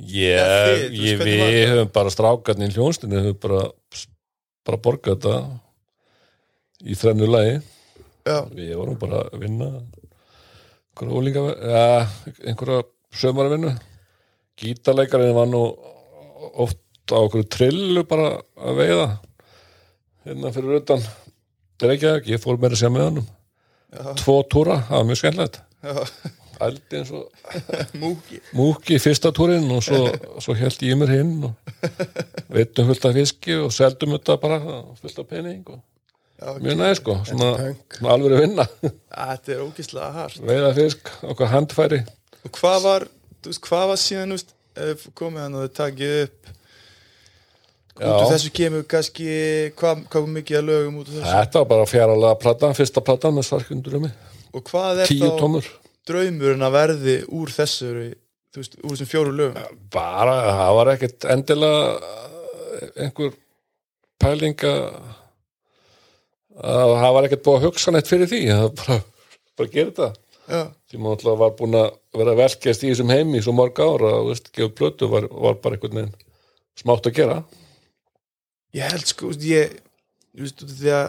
[0.00, 1.72] Ég, Ja, veist, ég, var við það?
[1.74, 3.64] höfum bara strákarni í hljónstinu höfum bara,
[4.64, 5.34] bara borgað þetta
[6.88, 7.58] í þrennu lagi.
[8.24, 9.68] Já, við vorum bara að vinna
[10.94, 11.42] einhverja ólinga
[11.74, 11.84] ja,
[12.48, 12.80] einhverja
[13.14, 13.72] sömarvinnu
[14.60, 15.62] gítarleikarinn var nú
[16.60, 16.78] oft
[17.10, 19.06] á okkur trillu bara að veiða
[20.26, 21.02] hérna fyrir utan
[21.80, 23.22] Reykjavík, ég fór meira að segja með hann
[23.90, 24.02] Já.
[24.20, 25.56] tvo túra, það var mjög skemmtilegt.
[26.60, 27.30] Ældi eins og
[28.02, 28.40] múki.
[28.54, 30.02] Múki fyrsta túrin og svo,
[30.44, 31.88] svo held ég mér hinn og
[32.52, 34.60] veitum fullt af fiski og seldum þetta bara
[35.00, 37.50] fullt af pening og já, mjög næ sko, svona,
[37.96, 38.68] svona alveg að vinna.
[38.84, 40.38] Þetta er ógislega hart.
[40.52, 42.02] Veiða fisk, okkar handfæri
[42.44, 43.06] og hvað var,
[43.40, 44.56] þú veist, hvað var síðan veist,
[45.18, 46.54] komið hann og þau takið upp?
[48.00, 48.14] Út Já.
[48.14, 49.28] úr þessu kemur kannski
[49.76, 51.34] hvað, hvað mikið að lögum út úr þessu?
[51.34, 54.10] Þetta var bara fjaralega platan, fyrsta platan með sarkundurumi,
[54.56, 55.70] og hvað er tíu þá
[56.08, 57.90] draumurinn að verði úr þessu
[58.50, 59.78] þú veist, úr þessum fjóru lögum?
[59.92, 63.36] Bara, það var ekkert endilega eh, einhver
[64.20, 64.72] pælinga
[66.60, 68.40] að það var ekkert búið að hugsa neitt fyrir því.
[68.50, 68.98] Það var bara,
[69.60, 73.42] bara gera þetta því maður alltaf var búin að vera að velkjast í þessum heimi
[73.44, 76.12] svo mörg ára og veist, gefa plötu var, var bara einhvern veginn
[76.80, 77.38] smátt að gera.
[78.76, 79.74] Ég held sko, ég
[80.38, 81.08] veist, því að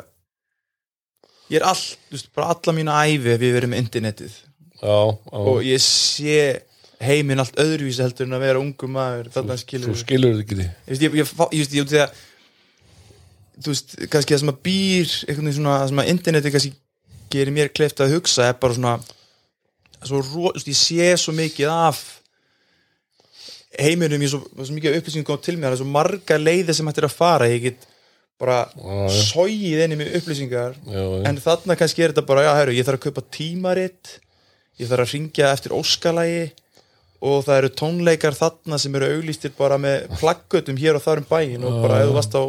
[1.51, 4.41] ég er all, veist, bara alla mína æfi ég verið með internetið.
[4.81, 5.37] Já, já.
[5.37, 6.41] og ég sé
[7.01, 10.67] heiminn allt öðruvísi heldur en að vera ungu maður þarna skilur þú skilur þetta ekki.
[10.89, 12.19] Því ég ég, ég, ég, ég, ég,
[13.61, 16.73] þú veist, kannski það sem að býr veginn svona, það sem að interneti kannski
[17.31, 18.93] gerir mér kleift að hugsa er bara svona
[20.09, 22.01] svo, veist, ég sé svo mikið af
[23.79, 26.89] heiminum, ég svo, svo mikið upplýsingum kom til mér, það er svo marga leiðir sem
[26.89, 27.87] hættir að fara, ég get
[28.41, 28.63] bara
[29.13, 32.87] sóið inn í mig upplýsingar já, en þarna kannski er þetta bara, já, herru, ég
[32.87, 34.15] þarf að kaupa tímaritt
[34.81, 36.41] ég þarf að ringja eftir óskalagi
[37.21, 41.29] og það eru tónleikar þarna sem eru auglýstir bara með plaggötum hér og þar um
[41.29, 42.43] bæin og bara ef þú varst á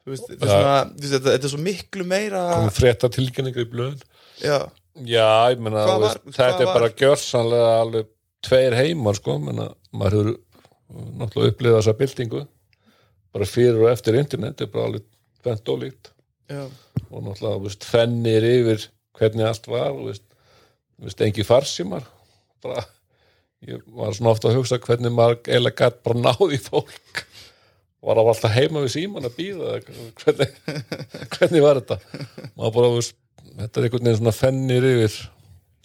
[0.00, 4.02] þú veist, þetta, er er svo miklu meira komið frétta tilkynningar í blöðin.
[4.42, 4.58] Já,
[5.08, 5.84] Já, ég meina,
[6.28, 8.08] þetta er bara gjörsanlega alveg
[8.44, 10.38] tveir heimar, sko, menna, maður hefur
[11.20, 12.40] náttúrulega upplifað þessa byltingu
[13.30, 15.06] bara fyrir og eftir internet, þetta er bara alveg
[15.44, 16.10] fendt ólíkt
[16.50, 16.64] já,
[17.08, 18.88] og náttúrulega, veist, fennir yfir
[19.20, 20.26] hvernig allt var, veist,
[21.00, 22.06] veist, engi farsímar,
[22.64, 22.84] bara,
[23.68, 27.24] ég var svona ofta að hugsa hvernig maður eiginlega gætt bara náði fólk,
[28.00, 29.78] var það alltaf heima við síman að býða,
[30.24, 30.60] hvernig,
[31.36, 32.00] hvernig var þetta?
[32.56, 33.19] Maður bara, veist,
[33.58, 35.16] þetta er einhvern veginn svona fennir yfir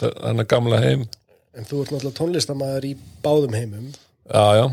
[0.01, 1.05] þennan gamla heim.
[1.55, 3.89] En þú ert náttúrulega tónlistamæður í báðum heimum.
[4.25, 4.65] Já, já,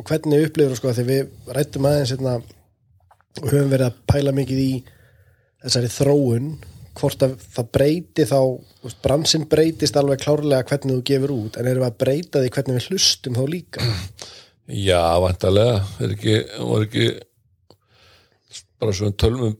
[0.00, 2.34] og hvernig upplifur sko þegar við rættum aðeins hérna,
[3.40, 4.72] og höfum verið að pæla mikið í
[5.60, 6.50] þessari þróun
[7.00, 8.38] hvort að það breyti þá
[8.80, 12.52] þú bransinn breytist alveg klárlega hvernig þú gefur út en erum við að breyta því
[12.56, 13.88] hvernig við hlustum þá líka?
[14.70, 16.36] Já, vantarlega, er ekki,
[16.70, 17.06] var ekki
[18.80, 19.58] bara svona tölum um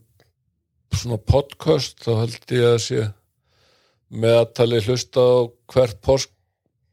[0.96, 3.04] svona podcast, þá held ég að sé
[4.10, 5.38] meðatali hlusta á
[5.70, 6.00] hvert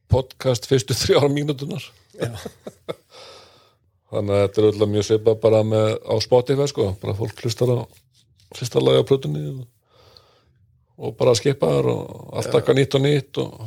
[0.07, 1.83] podcast fyrstu þrjára mínútunar.
[4.07, 7.73] Þannig að þetta er öll mjög svipað bara með á Spotify, sko, bara fólk hlustar
[7.75, 7.77] á
[8.55, 9.65] fyrsta lagi á plötunni og,
[11.03, 13.57] og bara skipa þar og allt eitthvað nýtt og nýtt og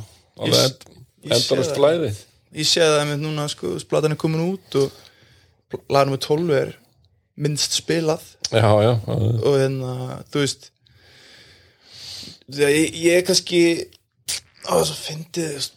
[0.41, 0.87] alveg s- end,
[1.21, 1.77] ég sé endalust það.
[1.77, 2.09] flæði
[2.57, 6.73] ég sé það einmitt núna sko, platan er komin út og lagar nummer 12 er
[7.37, 9.93] minnst spilað já, já, og hérna,
[10.33, 10.71] þú veist
[12.51, 13.61] ég, ég er kannski
[14.71, 15.69] að fyndið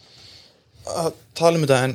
[0.91, 1.95] að tala um þetta en,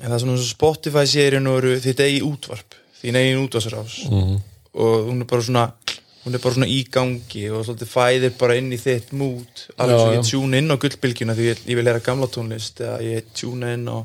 [0.00, 4.40] en það er svona Spotify sérin og þitt eigi útvarp þín eigin útvarsrás Mhm.
[4.74, 5.66] og hún er bara svona
[6.24, 10.00] hún er bara svona í gangi og svolítið fæðir bara inn í þitt mút alveg
[10.00, 10.14] já.
[10.16, 13.74] ég tjúna inn á gullbylgjuna því ég, ég vil heyra gamla tónlist eða ég tjúna
[13.76, 13.98] inn á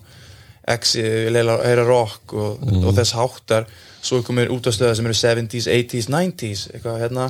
[0.70, 2.84] X, ég vil heyra rock og, Mhm.
[2.86, 3.66] og þess háttar
[4.02, 7.28] svo komir útastöðar sem eru 70s, 80s, 90s eitthvað hérna.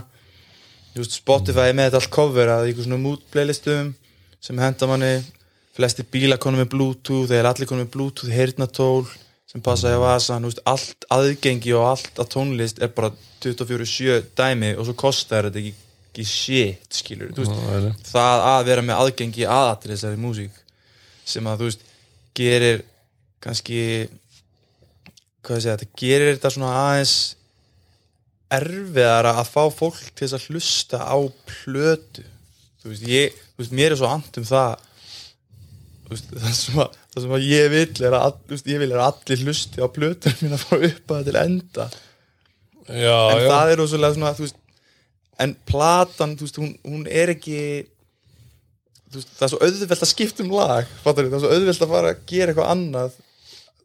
[0.95, 3.93] Veist, Spotify með þetta allt cover að eitthvað svona mood playlistum
[4.43, 5.13] sem henda manni.
[5.77, 9.05] Flesti bíla konum með bluetooth eru allir konum með bluetooth, heyrnatól
[9.49, 13.09] sem passa í vasan, þú veist, allt aðgengi og allt að tónlist er bara
[13.41, 15.71] 24-7 dæmi og svo kostar þetta ekki,
[16.11, 18.43] ekki shit, skilur þú veist, það.
[18.51, 20.59] að vera með aðgengi aðatri þessari músík
[21.25, 21.87] sem að þú veist,
[22.37, 22.83] gerir
[23.41, 23.81] kannski
[25.45, 27.15] hvað segja, þetta gerir þetta svona aðeins
[28.59, 32.25] erfiðara að fá fólk til þess að hlusta á plötu.
[32.79, 34.85] Þú veist, ég, þú veist, mér er svo and um það
[36.05, 38.89] þú veist, það sem að, það sem að ég vil er að, veist, ég vil
[38.89, 41.87] er að allir hlusti á plötur mín að fara upp að til enda.
[42.89, 43.49] Já, en já.
[43.51, 44.59] það er rosalega svona veist,
[45.39, 47.59] en platan þú veist, hún, hún er ekki
[49.09, 51.85] þú veist, það er svo auðvelt að skipta um lag fattar það er svo auðvelt
[51.85, 53.19] að fara að gera eitthvað annað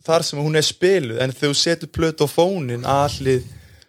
[0.05, 3.43] þar sem hún er spiluð en þegar þú setur plötu á fónin A-hlið,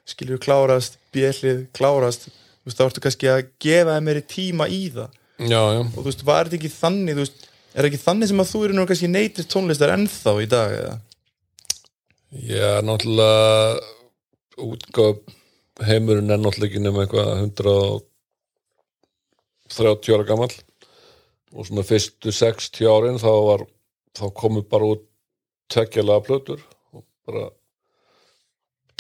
[0.08, 4.84] skilur klárast B-hlið, klárast þú veist, þá ertu kannski að gefa þeim meiri tíma í
[4.95, 5.10] það
[5.45, 5.82] já, já.
[5.84, 7.38] og þú veist, var þetta ekki þannig þú veist,
[7.73, 10.69] er það ekki þannig sem að þú eru nú kannski neytir tónlistar ennþá í dag
[10.80, 10.95] eða?
[12.36, 13.80] Já, náttúrulega
[14.65, 15.17] útgáf
[15.86, 17.28] heimurinn er náttúrulega ekki nema eitthvað
[19.69, 20.56] 130 ára gamall
[21.56, 23.62] og svona fyrstu 60 árin þá var
[24.15, 25.04] þá komu bara út
[25.71, 26.62] tekjalega plötur
[26.93, 27.49] og bara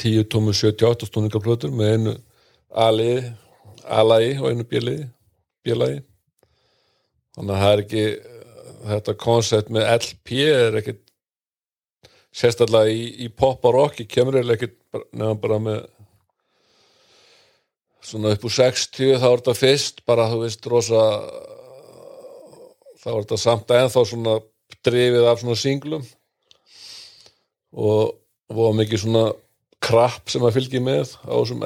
[0.01, 2.15] 10 tómu 78 stundingar plötur með einu
[2.75, 3.33] A-liði
[3.85, 5.07] A-lagi og einu B-liði
[5.65, 6.01] B-lagi.
[7.35, 8.05] Þannig að það er ekki
[8.85, 11.01] þetta koncept með LP er ekkit
[12.35, 15.85] sérstaklega í, í pop og rock í kemur ekkert bara- nema bara með
[18.05, 21.05] svona upp úr 60 þá er þetta fyrst bara þú veist rosa
[23.01, 24.35] þá er þetta samt ennþá svona
[24.85, 26.05] drifið af svona singlum
[27.75, 28.15] og
[28.53, 29.25] og mikið svona
[29.83, 31.65] krapp sem að fylgi með á þessum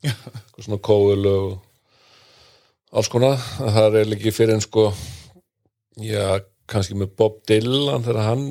[0.00, 1.46] Eitthvað svona kóðul og
[2.96, 3.40] alls konar.
[3.58, 4.86] Það er líki fyrir en sko
[6.00, 8.44] já, kannski með Bob Dylan þegar hann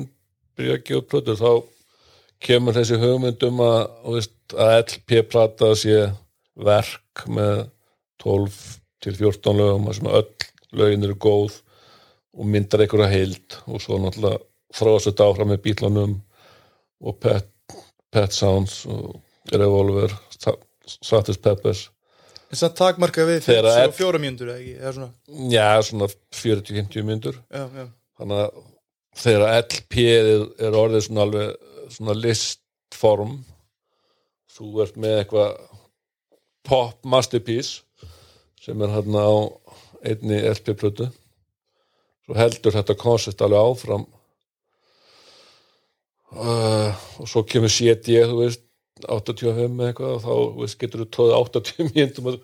[0.58, 1.50] byrja að gefa plötur þá
[2.40, 3.80] kemur þessi hugmynd um að,
[4.14, 5.98] veist, að LP-plata sé
[6.60, 7.66] verk með
[8.22, 8.60] 12
[9.00, 10.30] til 14 lögum sem öll
[10.76, 11.58] lögin eru góð
[12.36, 14.40] og myndar einhverja heild og svo náttúrulega
[14.76, 16.18] þróast þetta áfram með bílunum
[17.00, 17.48] og Pet,
[18.12, 19.20] Pet Sounds og
[19.52, 20.12] Revolver
[21.00, 21.86] Satis Peppers.
[22.50, 25.10] Þess að takmarka við Þegar 54 mjöndur eða svona,
[25.52, 27.84] já, svona 40-50 myndur já, já.
[28.18, 28.64] Þannig að
[29.20, 30.30] þegar LP er,
[30.66, 33.36] er orðið svona alveg svona listform
[34.50, 35.54] þú ert með eitthvað
[36.66, 37.84] pop masterpiece
[38.60, 39.34] sem er hérna á
[40.10, 41.08] einni LP-plötu
[42.26, 44.06] svo heldur þetta koncept alveg áfram
[46.36, 46.90] uh,
[47.20, 48.62] og svo kemur CD þú veist
[49.00, 49.48] 85
[49.80, 52.42] eða eitthvað og þá þú veist, getur þú tóðið 80 mínútum á-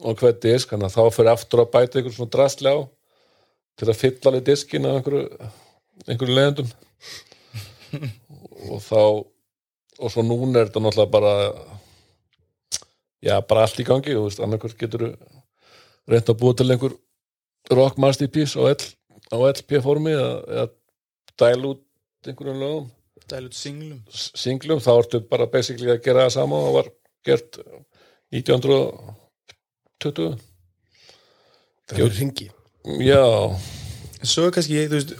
[0.00, 2.78] á hver disk þannig að þá fyrir aftur að bæta einhver svona drastli á
[3.80, 5.24] til að fylla alveg diskin af einhverju,
[6.06, 6.70] einhverju leiðendum
[8.70, 9.00] og þá
[10.00, 11.32] og svo núna er þetta náttúrulega bara
[13.24, 15.06] já, bara allt í gangi og annarkvort getur
[16.10, 16.94] reynt að búa til einhver
[17.76, 18.80] rock masterpiece á, L,
[19.32, 20.68] á LP formi eða,
[21.40, 21.82] dæla út
[22.28, 22.88] einhverjum lögum
[23.30, 24.00] dælu út singlum
[24.44, 26.86] singlum, þá ertu bara basically að gera það sama og var
[27.26, 27.50] gert
[28.34, 30.38] 1920
[31.90, 32.48] það er ringi
[33.04, 33.22] já,
[34.20, 35.12] En svo er kannski, þú veist,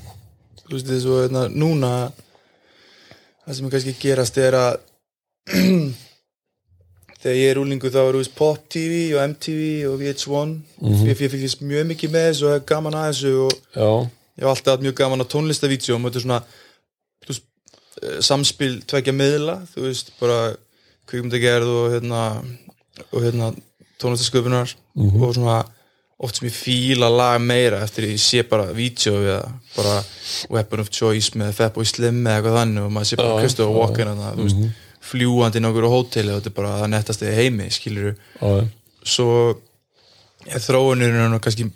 [0.67, 1.91] þú veist þess að hérna, núna
[3.47, 4.73] það sem er kannski að gerast er að
[7.21, 11.05] þegar ég er úlingu þá er veist Pop TV og MTV og VH1 Mhm.
[11.11, 13.89] ég, ég fylgist mjög mikið með þessu og er gaman að þessu og já,
[14.41, 16.41] ég hef alltaf mjög gaman að tónlistavídeóum og þetta er svona
[17.21, 17.45] þú veist,
[18.25, 20.55] samspil tvekja miðla, þú veist, bara
[21.11, 22.23] kvikmyndagerð og hérna
[23.11, 23.51] og hérna
[24.01, 25.61] tónlistasköpunar og svona
[26.21, 29.41] oft sem ég fíla lag meira eftir ég sé bara vídeo eða
[29.77, 29.97] bara
[30.53, 33.73] Weapon of Choice með Fatboy Slim eða eitthvað þannig og maður sé bara Já, Christopher
[33.73, 34.79] já, Walken eða þú veist
[35.11, 38.11] fljúandi inn á okkur á hóteli og þetta er bara það nettast í heimi skilur
[38.13, 38.51] já.
[39.15, 39.31] svo
[40.45, 41.71] er þróunurinn nú kannski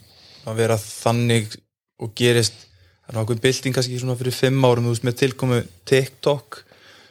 [0.45, 1.57] að vera þannig
[2.05, 2.67] og gerist
[3.05, 6.63] það er nákvæm bylting kannski svona fyrir fimm árum veist með tilkomu TikTok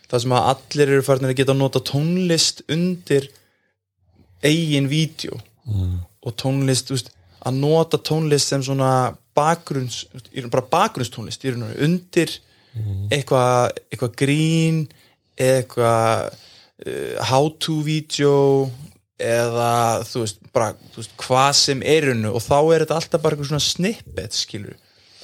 [0.10, 3.30] það sem að allir eru farin að geta að nota tónlist undir
[4.44, 5.40] eigin vídeo.
[5.64, 6.02] Mm.
[6.28, 10.04] og tónlist veist, að nota tónlist sem svona bakgrunns
[10.52, 12.32] bara bakgrunnstónlist undir
[13.14, 14.84] eitthvað eitthva grín
[15.40, 18.70] eitthvað uh, how to video
[19.22, 22.98] eða þú veist, bara, þú veist, hvað sem er í rauninu og þá er þetta
[23.00, 24.76] alltaf bara eitthvað svona snippet skilur,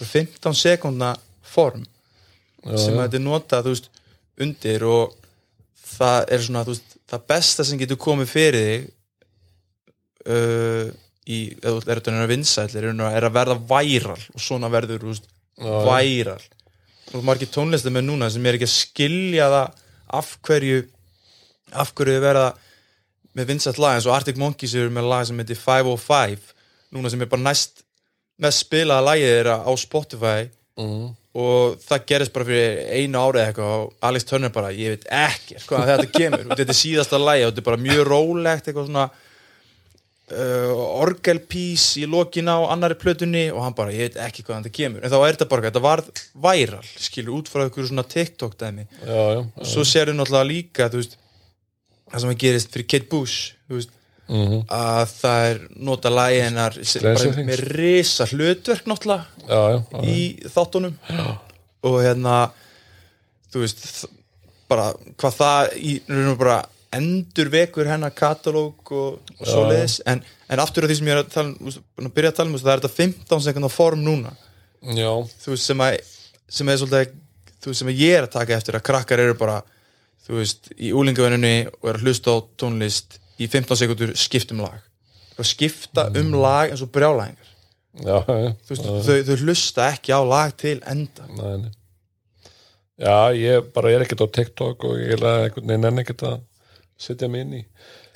[0.07, 1.83] 15 sekundna form
[2.63, 3.89] sem að þetta er notað, veist,
[4.39, 5.15] undir og
[5.95, 8.87] það er svona, veist, það besta sem getur komið fyrir þig
[10.27, 10.91] uh,
[11.29, 16.41] í, eða er þetta að vinsæll er, að verða væral og svona verður, veist, væral.
[17.15, 19.85] Og margir tónlistar með núna sem er ekki að skilja það
[20.19, 20.83] af hverju
[21.79, 22.47] af hverju verða
[23.37, 26.49] með vinsætt lag eins og Arctic Monkeys eru með lag sem heitir 505
[26.95, 27.83] núna sem er bara næst
[28.39, 30.49] mest spilaða lagið þeirra á Spotify
[30.79, 31.07] Mhm.
[31.35, 35.57] og það gerist bara fyrir einu árið eitthvað og Alex Turner bara, ég veit ekki
[35.67, 38.87] hvað þetta kemur, og þetta er síðasta lagi og þetta er bara mjög rólegt eitthvað
[38.87, 39.03] svona
[40.31, 40.71] uh,
[41.03, 45.03] orgelpís í lokin á annari plötunni og hann bara, ég veit ekki hvað þetta kemur
[45.05, 48.87] en þá er þetta bara, þetta varð væral skilur út frá einhverju svona TikTok dæmi
[48.87, 49.69] já, já, já.
[49.73, 51.17] svo sérðu náttúrulega líka veist,
[52.09, 53.95] það sem að gerist fyrir Kate Bush þú veist,
[54.29, 54.59] Mhm.
[54.69, 60.01] að það er nota lagi hennar með risa hlutverk náttúrulega já, já, já.
[60.05, 60.19] í
[60.53, 60.97] þáttunum.
[61.89, 62.35] Og hérna
[63.49, 64.05] þú veist
[64.69, 66.59] bara hvað það í, raun og bara
[66.93, 71.17] endur vekur hennar katalóg og, og svo leiðis en, en aftur af því sem ég
[71.17, 74.35] er að, tala, að byrja að tala um það er þetta 15 sekundar form núna.
[75.41, 75.97] Þú veist sem að
[76.49, 77.17] sem er svolítið
[77.59, 79.59] þú veist sem ég er að taka eftir að krakkar eru bara
[80.25, 84.79] þú veist í úlingavinnunni og er að hlusta á tónlist í 15 sekundur skiptum lag.
[85.39, 87.49] Og skipta um lag eins og brjálæðingar.
[87.99, 91.25] Þau, þau hlusta ekki á lag til enda.
[91.35, 91.71] Nei, nei.
[92.99, 96.41] Já, ég bara er ekkert á TikTok og ég enn ekkert að
[96.99, 97.63] setja mig inn í.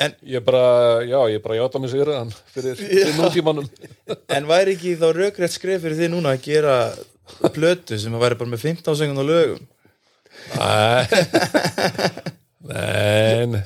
[0.03, 3.69] En- ég bara, já, ég bara játa mig sigraðan fyrir, fyrir nútímanum.
[4.36, 6.75] En væri ekki þá raukrætt skref fyrir því núna að gera
[7.55, 9.63] plötu sem að væri bara með 15 sekundar lögum?
[10.59, 11.07] Nei
[13.53, 13.63] Nei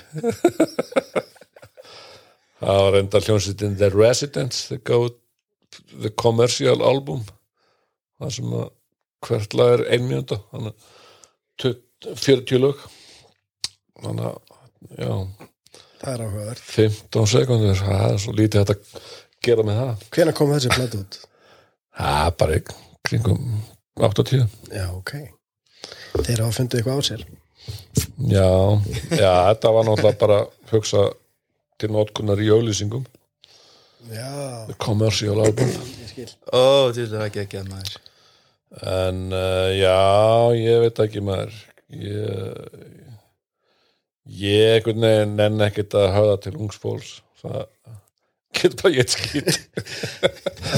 [2.58, 5.00] Það var enda hljómsveitin The Residents The, go,
[6.02, 7.24] the Commercial Album
[8.17, 8.67] það sem að
[9.28, 10.88] hvert lag er ein mínúta þannig að
[11.65, 12.82] 20 40 lög
[14.04, 14.41] þannig að
[15.02, 15.12] já,
[15.98, 16.60] Það er áhugaverð.
[16.70, 18.91] 15 sekundur það er svo lítið að
[19.48, 21.17] gera með það Hvenær kom þessi plötu út?
[21.98, 22.65] það er bara í
[23.10, 23.48] kringum
[23.98, 24.43] 80
[24.78, 25.13] Já, ok.
[26.22, 27.24] Þeir hafa fundið eitthvað á sér.
[28.30, 28.50] já,
[29.17, 30.38] já, þetta var náttúrulega bara
[30.72, 31.02] hugsa
[31.82, 33.06] til notkunar í auðlýsingum
[34.80, 35.68] Commercial Album.
[35.68, 36.28] Ég skil.
[36.54, 37.96] ó, til það ekki ekki að maður.
[38.92, 39.96] En uh, já,
[40.60, 41.58] ég veit ekki maður.
[41.98, 42.86] Ég
[44.28, 47.12] ég einhvern veginn nenn ekkert að höfða til ungsfólks
[47.42, 47.62] það
[48.58, 49.60] getur bara ég skýt.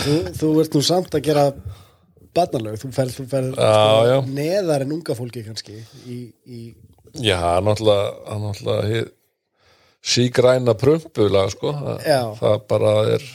[0.04, 1.46] Þú, þú ert nú samt að gera
[2.36, 2.78] barnalög.
[2.82, 4.18] Þú ferð, þú ferð Já, já.
[4.28, 6.60] neðar en unga fólki kannski í, í
[7.26, 9.08] Já, náttúrulega, náttúrulega hið,
[10.06, 11.74] sígræna prumpulag sko,
[12.06, 12.22] Já.
[12.40, 13.26] það bara er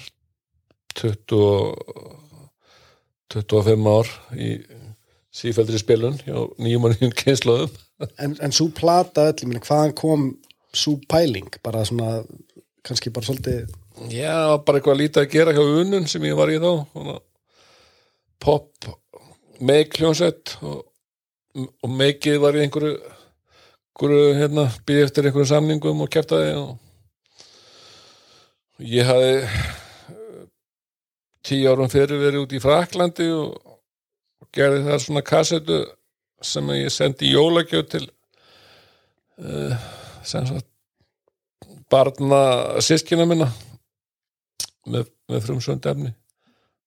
[0.95, 2.11] 20 og-
[3.35, 4.49] 25 ár í
[5.35, 7.71] sífældri spilun hjá nýjum og nýjum kynnslóðum
[8.19, 10.29] en, en svo plata öll, meina, hvaðan kom
[10.75, 12.21] svo pæling, bara svona
[12.85, 13.67] kannski bara svolítið
[14.11, 16.71] Já, bara eitthvað lítið að gera hjá unun sem ég var í þá.
[16.91, 17.13] Svona,
[18.43, 18.89] pop
[19.63, 20.81] make hljónsett og,
[21.55, 22.97] og makeið var í einhverju
[24.03, 26.79] hérna, býð eftir einhverju samningum og kæftaði og
[28.83, 30.47] ég hafði eh,
[31.47, 33.55] tíu árum fyrir verið út í Fraklandi og,
[34.43, 35.79] og gerði það svona kassetu
[36.45, 38.05] sem ég sendi í jólagjöf til
[39.39, 39.73] uh,
[40.27, 40.69] sem sagt
[41.89, 43.47] barna sískina minna
[44.91, 46.13] með, með frumsönd efni.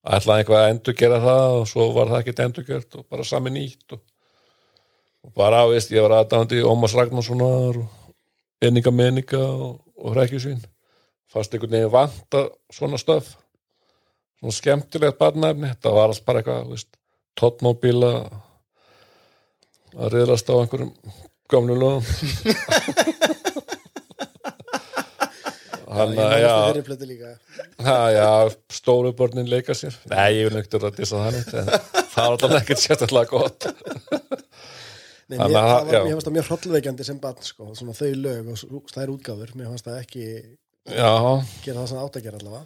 [0.08, 3.26] Ætlaði eitthvað að endur gera það og svo var það ekkert endur gert og bara
[3.28, 4.17] sami nýtt og, og
[5.36, 7.88] bara veist, ég var aðdándi Ómas Ragnarssonar og
[8.64, 10.62] Enninga Meninga og, og Hrekkjusvín.
[11.32, 13.34] Fast einhvern veginn vanta svona stöf.
[14.40, 15.74] Svona skemmtilegt barnaefni.
[15.74, 16.86] Þetta var allt bara eitthvað
[17.38, 18.12] tóttmóbíla
[19.98, 20.94] að riðlast á einhverjum
[21.52, 22.04] gömlu lögum.
[25.98, 29.96] Hann, ég já, já, stóru börnin leika sér.
[30.12, 33.68] Nei, ég vil neitt að dissa það neitt en það var alltaf ekkert sérstaklega gott
[35.28, 36.00] Nei, mér, að- það var, já.
[36.06, 39.50] mér fannst það mjög hrollveikjandi sem bann sko, svona þau lög og þær útgáfur.
[39.60, 40.26] Mér fannst það ekki
[40.88, 41.12] Já,
[41.66, 42.66] gera það sem átt að gera allavega.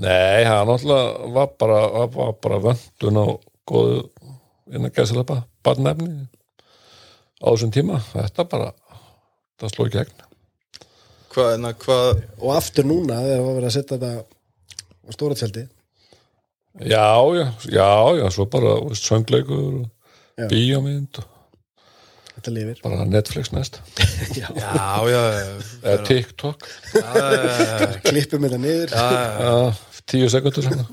[0.00, 3.26] Nei, það náttúrulega var bara, var, var bara vöndun á
[3.68, 3.98] góðu
[4.70, 6.28] innan gæsilega barnefni
[7.42, 8.70] á þessum tíma, þetta bara
[9.60, 10.24] það sló í gegn.
[11.34, 14.24] Hvað, na, hvað og aftur núna þegar það var verið að setja þetta
[15.04, 15.66] á stóra tjaldi
[16.80, 17.90] Já, já, já,
[18.22, 19.84] já, svo bara söngleikur
[20.50, 21.28] bíómynd og
[22.40, 22.80] þetta lifir.
[22.84, 23.78] Bara Netflix næst.
[24.40, 25.20] Já, já, já,
[25.84, 26.66] eða TikTok.
[26.94, 27.12] Já,
[28.08, 28.96] klippum þetta niður.
[28.96, 30.86] Já, tíu sekundur svona.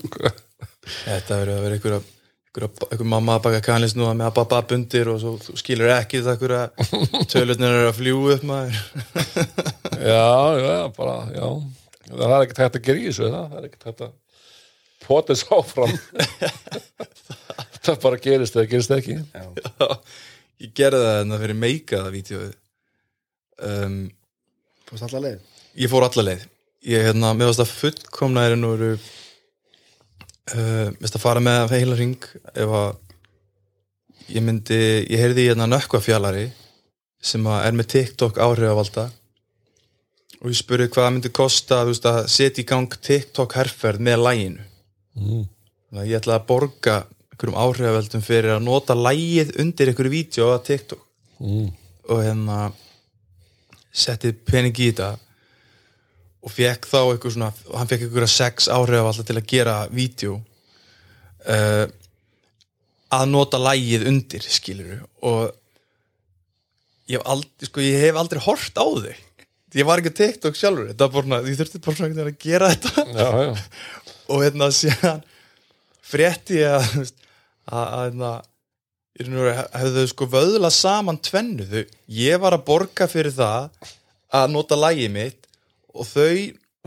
[0.87, 4.61] Þetta verður að vera einhver, einhver, einhver mamma að baka kanlist nú með að babba
[4.69, 6.61] bundir og svo skilur ekki það einhverja
[7.33, 8.79] tölutnir eru að fljúu upp maður.
[9.97, 10.29] Já,
[10.61, 11.49] já, bara, já.
[12.07, 14.15] Það er ekkert hægt að gera í þessu það, það er ekkert hægt að
[15.07, 15.93] potið sáfram
[17.87, 19.17] það bara gerist eða gerist ekki.
[19.21, 19.96] Ég
[20.77, 22.53] gerði það en það fyrir meikaða vídeoið
[23.67, 23.97] um,
[24.87, 25.39] fórst allar leið?
[25.77, 26.45] Ég fór alla leið.
[26.87, 28.93] Ég, hérna, mér varst að fullkomna er nú eru
[30.55, 32.95] uh, mest að fara með heila ring ef að
[34.31, 36.47] ég myndi, ég heyrði í hérna nökkva fjallari
[37.23, 39.07] sem að er með TikTok áhrifavalda
[40.37, 44.23] og ég spurði hvað það myndi kosta veist, að setja í gang TikTok herferð með
[44.23, 44.65] læginu
[45.17, 45.45] mm.
[45.87, 46.97] þannig að ég ætla að borga
[47.37, 51.03] einhverjum áhrifavaldum fyrir að nota lægið undir einhverju vídeo á TikTok.
[51.37, 51.69] Mm.
[52.09, 52.71] og hérna
[53.93, 55.11] setti pening í þetta
[56.41, 60.39] og fekk þá eitthvað svona hann fekk einhverja sex áhrif alltaf til að gera vídeo
[61.45, 61.85] uh,
[63.13, 65.53] að nota lægið undir skilur og
[67.11, 69.15] ég hef aldrei, sko, ég hef aldrei hort á þau.
[69.77, 73.05] Ég var ekki TikTok sjálfur þetta var bara, ég þurfti bara svona að gera þetta.
[73.13, 73.53] Já, já,
[74.31, 75.23] og hérna síðan
[76.07, 77.11] frétti ég að
[77.67, 78.31] að, hérna
[79.17, 81.65] og hefðu þau sko vöðla saman tvennu.
[81.67, 81.83] Þau,
[82.19, 83.69] ég var að borga fyrir það
[84.37, 85.47] að nota lægið mitt
[85.97, 86.31] og þau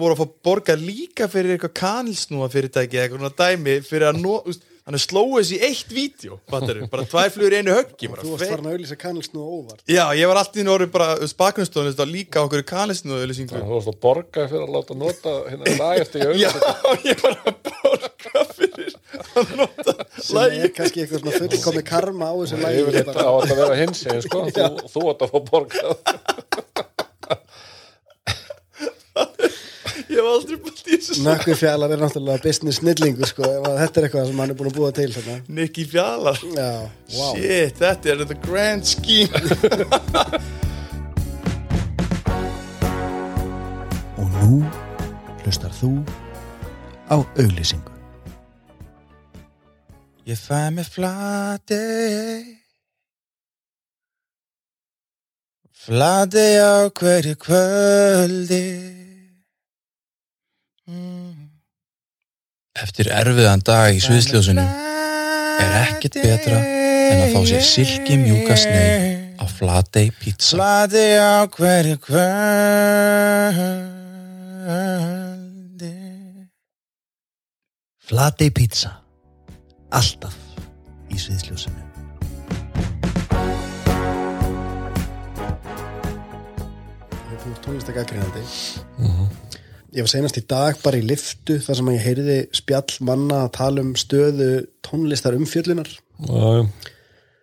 [0.00, 4.28] voru að fá borga líka fyrir eitthvað kanilsnúa fyrirtæki eða eitthvað svona dæmi fyrir að
[4.30, 8.24] úst, þannig slóu þessi í eitt vídeo, fattarðu, bara tvær flugur í einu höggi bara
[8.24, 9.82] þú varst farin að auðlýsa kannils nú óvart.
[9.84, 11.08] Já, ég var alltaf í norðu bara
[11.42, 16.16] bakgrunnstóðan líka á okkur kanilsnúa þú varst að borga fyrir að láta nota hérna lagast
[16.16, 18.79] í Já, auðvitað ég var að borga fyrir
[19.20, 19.92] að nota
[20.46, 24.00] er kannski eitthvað svona fullkomi karma á þessu yfir lægi þetta á að vera hins
[24.06, 24.38] eginn sko.
[24.56, 24.64] þú,
[24.94, 25.80] þú átt að fá borga
[30.10, 33.76] Ég hef aldrei búin í þessu Nökkvi fjallar er náttúrulega business snillingu sko, ef að
[33.84, 35.36] þetta er eitthvað sem hann er búin að búa til þarna.
[35.58, 36.70] Nicky Fjallar Já,
[37.14, 37.32] wow.
[37.36, 39.30] Shit, þetta er the grand scheme
[44.20, 44.52] Og nú
[45.44, 45.92] hlustar þú
[47.10, 47.89] á auglýsingu.
[50.26, 51.80] Ég fæ mig flati
[55.80, 58.66] Flati á hverju kvöldi.
[60.84, 61.48] Mm.
[62.76, 69.40] Eftir erfiðan dag í sviðsljósinu er ekkert betra en að fá sér silki mjúka sneið
[69.40, 70.52] á Flatey pizza.
[70.60, 72.30] Flati á hverju kvöldi.
[78.04, 78.99] Flatey pizza.
[79.90, 80.36] Alltaf
[81.10, 81.86] í sviðsljósinu.
[87.40, 88.42] Þú ert tónlistakakrinandi
[89.90, 93.52] Ég var senast í dag bara í liftu þar sem ég heyrði spjall manna að
[93.56, 94.50] tala um stöðu
[94.86, 95.88] tónlistar umfjöllunar.
[96.20, 96.60] Já, já.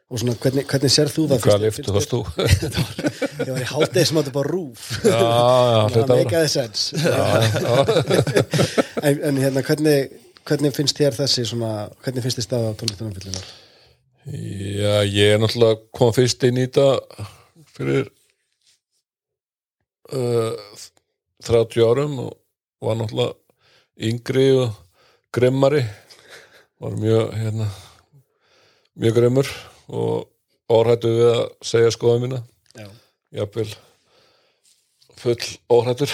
[0.07, 2.21] og svona hvernig, hvernig sér þú það hvað Finnst- liftu varst þú?
[3.47, 5.17] Ég var í hátegi sem átti bara rúf já, já,
[5.91, 6.79] Það hluta ára meikaði sens
[9.01, 10.15] en, en hérna hvernig,
[10.47, 11.71] hvernig finnst þér þessi svona,
[12.03, 13.47] hvernig finnst þér staða tónlistar umfjöllunar
[14.27, 17.27] Já, ég er náttúrulega kom fyrst inn í þetta
[17.71, 18.09] fyrir
[20.11, 20.51] uh,
[21.47, 22.33] 30 árum og
[22.83, 23.37] var náttúrulega
[24.09, 24.75] yngri og
[25.31, 25.85] grimmari.
[26.83, 27.69] Var mjög hérna,
[28.99, 29.47] mjög grimmur
[29.87, 30.27] og
[30.69, 32.43] óhrættu við að segja skoða mína.
[32.75, 32.89] Já.
[33.31, 33.71] jafnvel
[35.17, 36.11] full óhrættur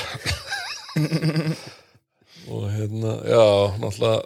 [2.52, 3.44] og hérna já,
[3.80, 4.24] náttúrulega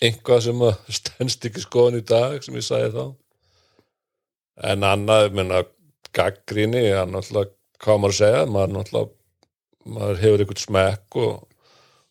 [0.00, 3.04] einhvað sem að stendst ekki skoðan í dag sem ég sagði þá.
[4.70, 5.62] En annað, menna
[6.16, 9.16] gaggrinni, hann náttúrulega hvað á maður að segja, maður náttúrulega
[9.90, 11.32] maður hefur einhvern smekk og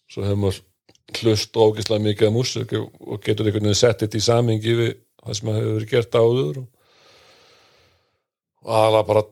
[0.09, 0.65] svo hefur maður
[1.19, 4.91] hlust ógislega mikið af músík og og getur einhvern veginn sett þetta í samingi við
[5.23, 6.67] það sem hefur verið gert áður og,
[8.63, 9.25] og aðalega bara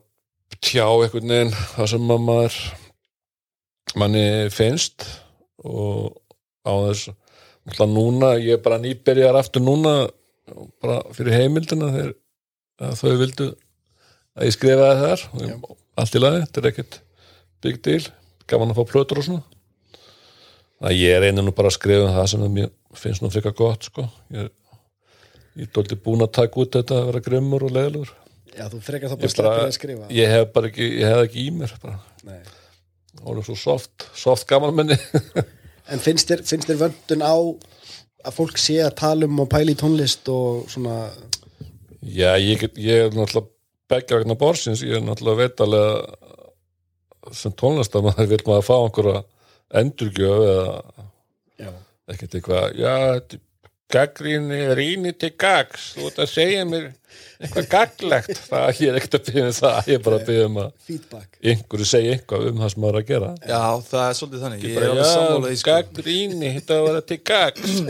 [0.58, 2.58] tjá einhvern veginn það sem að maður
[3.98, 5.06] manni finnst
[5.64, 6.18] og
[6.66, 7.10] á þess
[7.68, 9.94] náttúrulega núna, ég er bara nýbyrjar aftur núna
[10.82, 12.14] bara fyrir heimildina þegar
[12.88, 13.48] að þau vildu
[14.38, 15.24] að ég skrifaði þar
[15.58, 17.00] og allt í lagi, þetta er ekkert
[17.64, 18.04] big deal,
[18.48, 19.42] gaman að fá plötur og svona.
[20.78, 23.50] Að ég reynir nú bara að skrifa um það sem að mér finnst nú frika
[23.58, 24.04] gott sko.
[24.30, 24.46] Ég,
[25.58, 28.14] ég er dóldi búin að taka út þetta að vera grimmur og leðlur
[28.54, 30.06] Já, þú frekar þá bara, að skrifa.
[30.14, 32.38] ég hef bara ekki, ég hef ekki í mér bara, Nei.
[33.24, 34.98] Og svo soft soft gamanmenni
[35.88, 37.32] En finnst þér, finnst þér vöndun á
[38.28, 41.08] að fólk sé að tala um og pæla í tónlist og svona?
[42.04, 43.48] Já, ég, get, ég er náttúrulega
[43.88, 49.22] begja vegna borsins, ég er náttúrulega veitalega sem tónlistamæður vil maður fá einhverja
[49.80, 51.72] endurgjöf eða
[52.08, 52.92] ekkert eitthvað, já,
[53.92, 55.92] gaggríni rýni til gags.
[55.96, 56.88] Þú ert að segja mér
[57.38, 58.40] eitthvað gaglegt.
[58.48, 59.78] Það ég er ekkert að byggja um það.
[59.88, 61.38] Ég er bara að byggja um að feedback.
[61.52, 63.30] einhverju segja eitthvað um það sem maður er að gera.
[63.52, 64.66] Já, það er svolítið þannig.
[64.66, 65.76] Ég er alveg sammála því sko.
[65.78, 67.80] gaggríni þetta var að til gags.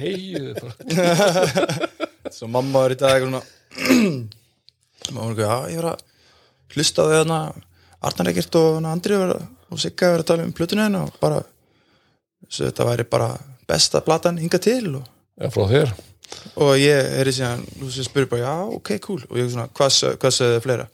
[0.00, 1.78] Heiðu bara.
[2.36, 3.44] Svo mamma var í dag eitthvað svona
[5.46, 6.06] já, ég var að
[6.74, 7.40] hlusta á því þarna.
[8.06, 9.36] Arnar Ekkert og Andri var,
[9.70, 11.40] og Sigga var að tala um plötunni henni og bara
[12.52, 13.30] þetta væri bara
[13.66, 15.06] besta platan hinga til og,
[15.36, 15.94] já, frá þér.
[16.58, 19.22] Og ég er í síðan þú sé spyrir bara, já, ok, cool.
[19.30, 20.88] Og ég svona, hvað, hvað sögðu þið fleira?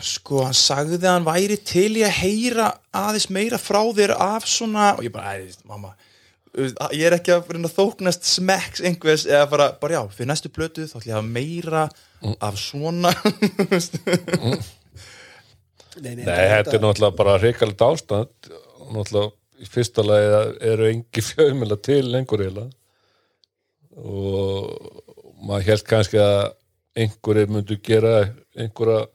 [0.00, 4.46] Sko, hann sagði að hann væri til í að heyra aðeins meira frá þér af
[4.48, 5.92] svona og ég bara, æ, mamma
[6.96, 10.96] ég er ekki að þóknast smekks einhvers eða bara, bara já, fyrir næstu plötu þá
[10.98, 11.82] ætlum ég að hafa meira
[12.42, 13.12] af svona
[16.00, 18.50] Nei, nei, Nei, þetta er náttúrulega bara reikalegt ástand
[18.90, 19.30] náttúrulega
[19.60, 20.42] í fyrsta lagi
[20.72, 22.70] eru engi fjölmjöla til lengur eiginlega.
[24.00, 24.70] Og
[25.44, 26.52] maður held kannski að
[27.00, 28.14] einhverjir myndu gera
[28.56, 29.06] einhverja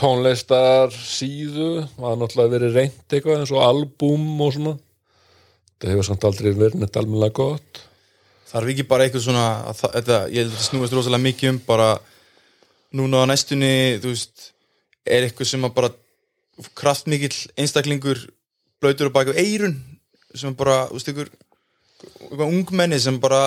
[0.00, 1.86] tónlistar síðu.
[2.00, 4.76] Maður náttúrulega verið reynt eitthvað eins og albúm og svona.
[5.76, 7.82] Það hefur samt aldrei verið neitt almennilega gott.
[8.46, 11.62] Þarf ekki bara eitthvað svona að þetta, ég held að þetta snúast rosalega mikið um
[11.66, 11.88] bara
[12.96, 14.50] núna á næstunni þú veist,
[15.04, 15.90] er eitthvað sem að bara
[16.78, 18.22] kraftmikill einstaklingur
[18.82, 19.76] blöytur á baki á eirun
[20.36, 23.42] sem bara, þú veist, eitthvað ungmenni sem bara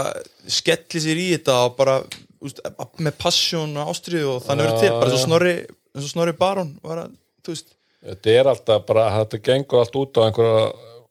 [0.49, 1.99] skelli sér í þetta og bara
[2.41, 2.61] veist,
[2.97, 7.05] með passion og ástriðu og þannig verður til, bara snorri eins og snorri Baron var
[7.05, 7.75] að, þú veist.
[8.09, 10.67] Þetta er alltaf bara, þetta gengur allt út á einhverja,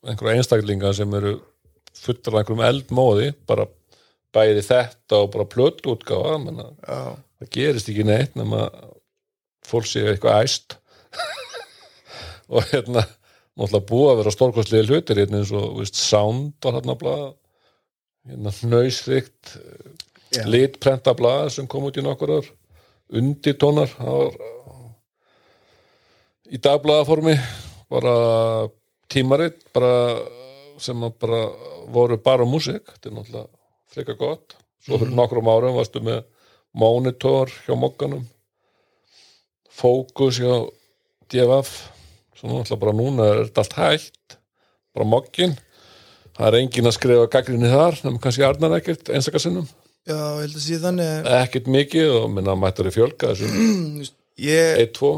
[0.09, 1.35] einhverja einstaklinga sem eru
[1.99, 3.66] fullar af einhverjum eldmóði bara
[4.35, 7.01] bæði þetta og bara plötu já,
[7.41, 8.69] það gerist ekki neitt nema
[9.69, 10.79] fólk sé eitthvað æst.
[12.49, 13.03] Og hérna
[13.59, 17.26] náttúrulega búið að vera stórkostlega hlutir hérna eins og veist, sound var hérna blað
[18.28, 19.54] hérna hnausþygt
[20.36, 20.44] Já.
[20.46, 22.50] litprenta blað sem kom út í nokkur ár
[23.98, 24.38] var
[26.48, 27.34] í dagblaðaformi
[27.92, 28.14] bara
[29.09, 29.92] tímaritt bara
[30.78, 31.42] sem bara
[31.92, 33.48] voru bara músík þetta er náttúrulega
[33.88, 34.56] frika gott.
[34.84, 36.22] Svo fyrir nokkrum árum varstu með
[36.76, 38.26] monitor hjá mokkanum
[39.78, 40.68] fókus hjá
[41.28, 41.97] DFF
[42.39, 44.39] svo náttúrulega bara núna er þetta allt hægt
[44.95, 45.57] bara mokkin
[46.36, 50.55] það er engin að skrifa gaggrinni þar nema kannski Arnar ekkert einstakasinnum já, ég held
[50.55, 54.14] að sé þannig ekkert mikið og minna mættar í þú veist,
[54.51, 55.12] ég 1, 2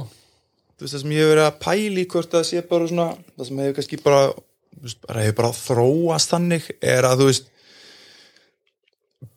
[0.81, 3.51] þú veist það sem ég hefur verið að pæli hvort það sé bara svona það
[3.51, 4.23] sem hefur kannski bara,
[5.07, 7.51] bara hefur bara þróast þannig er að þú veist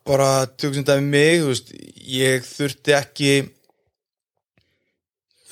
[0.07, 0.29] bara
[0.59, 1.73] tökum dæmi mig þú veist,
[2.13, 3.33] ég þurfti ekki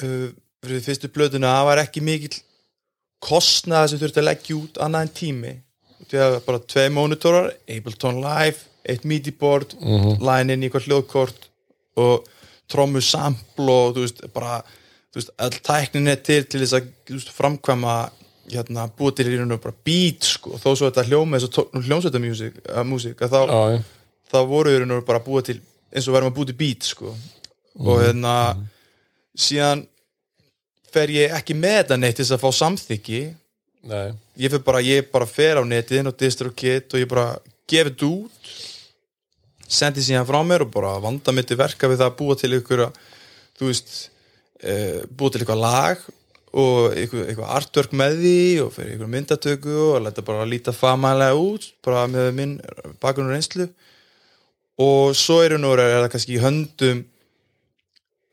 [0.05, 0.31] uh,
[0.61, 2.37] fyrir fyrstu blöðuna það var ekki mikill
[3.21, 5.53] kostnað sem þurfti að leggja út annað en tími
[6.11, 9.75] því að bara tvei monitorar Ableton Live, eitt MIDI board
[10.21, 11.49] line inn í eitthvað hljóðkort
[12.01, 12.29] og
[12.71, 14.61] trommu sample og þú veist, bara
[15.11, 17.95] þú veist, all tæknin er til til þess að veist, framkvæma
[18.51, 21.75] hérna, búið til í raun og bara beat sko, þó svo þetta hljóma eins og
[21.77, 22.89] hljómsveita músík, að
[23.21, 23.83] að þá, já, já.
[24.33, 25.59] þá voru í raun og bara búið til
[25.91, 27.13] eins og verðum að búið til beat sko.
[27.81, 28.35] Og hérna
[29.37, 29.85] síðan
[30.93, 33.21] fer ég ekki með þetta neitt til þess að fá samþykki
[33.91, 34.11] Nei.
[34.37, 37.27] ég fer bara, ég bara fer á netið og DistroKit og ég bara
[37.69, 38.53] gefi þetta út
[39.71, 42.51] sendi síðan frá mér og bara vanda mitt í verka við það að búa til
[42.57, 42.83] ykkur
[43.57, 43.93] þú veist
[44.65, 46.03] uh, búa til eitthvað lag
[46.51, 51.39] og eitthvað, eitthvað artwork með því og fyrir eitthvað myndatöku og leta bara líta famælega
[51.39, 52.57] út bara með minn
[53.01, 53.69] bakgrunn og reynslu
[54.81, 57.03] og svo er það kannski í höndum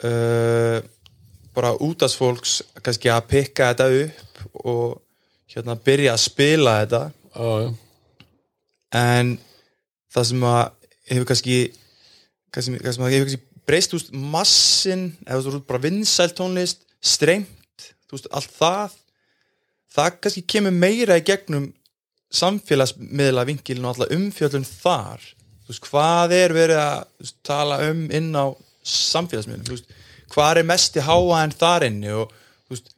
[0.02, 0.78] uh,
[1.58, 4.96] bara útastfólks kannski að pikka þetta upp og
[5.52, 7.02] hérna byrja að spila þetta.
[7.38, 7.74] Já.
[8.98, 9.36] en
[10.10, 10.62] það sem að
[11.10, 11.58] hefur kannski
[12.56, 18.54] hefur kannski breyst úst, massin, eða þú veist bara vinsæl tónlist, streymt þú veist, allt
[18.56, 18.96] það
[19.98, 21.68] það kannski kemur meira í gegnum
[22.38, 25.22] samfélagsmiðla vinkilin og alltaf umfjöldun þar.
[25.64, 28.46] Þú veist, hvað er verið að veist, tala um inn á
[28.88, 29.66] samfélagsmiðlum?
[29.68, 29.97] Þú veist,
[30.32, 32.12] hvað er mesti háa en þar inni?
[32.14, 32.32] Og
[32.70, 32.92] veist,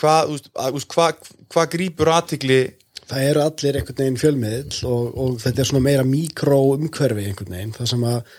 [0.00, 2.60] hvað, þú veist, að, þú veist, hvað, hvað grípur aðtigli
[3.10, 7.56] það eru allir einhvern veginn fjölmiðl og, og þetta er svona meira mikró umhverfi einhvern
[7.56, 8.34] veginn, það sem að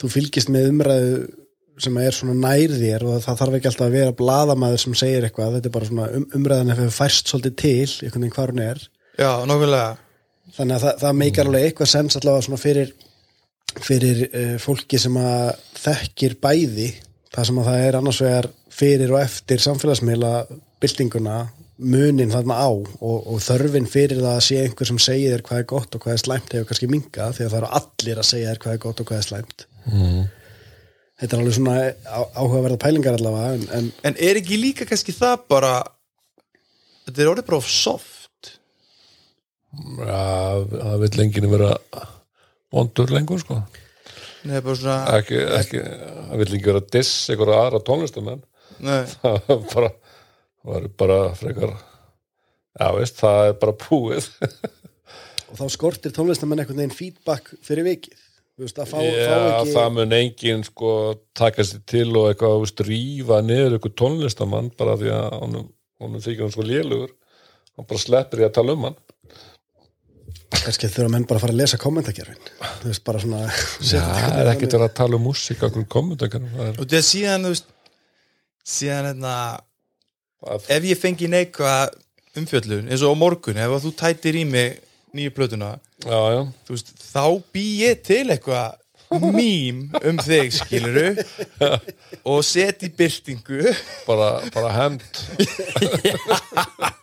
[0.00, 1.18] þú fylgist með umræðu
[1.84, 5.26] sem er svona nær þér og það þarf ekki alltaf að vera bladamaður sem segir
[5.26, 8.52] eitthvað, þetta er bara svona um, umræðan ef við færst svolítið til, einhvern veginn hvar
[8.54, 8.84] hún er.
[9.18, 9.88] Já, nokkulega
[10.54, 12.94] þannig að það, það meikar alveg eitthvað sens allavega svona fyrir
[13.82, 16.88] fyrir uh, fólki sem að þekkir bæði
[17.34, 20.32] það sem að það er annars vegar fyrir og eftir samfélagsmiðla
[20.82, 21.36] byltinguna
[21.90, 25.62] munin þarna á og, og þörfin fyrir það að sé einhver sem segir þér hvað
[25.64, 28.28] er gott og hvað er slæmt hefur kannski minga því að það eru allir að
[28.30, 29.64] segja þér hvað er gott og hvað er slæmt.
[29.90, 30.20] Mm.
[31.20, 31.74] þetta er alveg svona
[32.06, 35.72] á- áhugaverða pælingar allavega en, en en er ekki líka kannski það bara
[37.08, 38.52] þetta er orðið bara of soft?
[39.74, 40.22] Já,
[40.70, 41.72] það vil enginn vera
[42.74, 43.58] vondur lengur sko
[44.44, 48.44] Nei, bara svona ekki, ekki, það vil ekki vera diss einhverja aðra tónlistamenn
[48.84, 51.74] nei, það var bara það var bara frekar
[52.74, 54.28] já veist, það er bara búið.
[55.52, 58.22] Og þá skortir tónlistamenn einhvern veginn feedback fyrir vikið.
[58.54, 60.90] Þú veist, að fá, fá já, ekki það mun enginn sko
[61.34, 65.68] taka sér til og eitthvað veist, rífa niður eitthvað tónlistamann bara því að honum,
[66.02, 67.14] honum þykir hann svo lélugur.
[67.74, 68.98] Hann bara sleppir í að tala um hann
[70.64, 72.50] kannski þurfa menn bara að fara að lesa kommentakerfin.
[72.80, 75.62] Þú veist, bara svona Já, það er ekkert að tala um músík
[75.92, 77.70] kommentakar það er, og þetta síðan þú veist
[78.74, 79.34] síðan hérna
[80.74, 81.98] ef ég fengi neikvað
[82.38, 84.80] umfjöllun eins og á morgun, ef þú tætir í mig
[85.14, 86.40] nýju plötuna, já, já,
[86.70, 88.80] veist þá bý ég til eitthvað
[89.22, 91.12] mím um þig, skiluru
[92.26, 93.74] og set í byrtingu
[94.08, 95.04] bara, bara hemd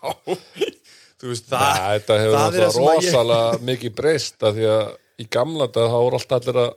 [0.01, 0.35] þú
[1.29, 4.85] veist, það, Nei, þetta hefur náttúrulega að ég rosalega mikið breyst af því að
[5.21, 6.71] í gamla dag þá voru alltaf allir að,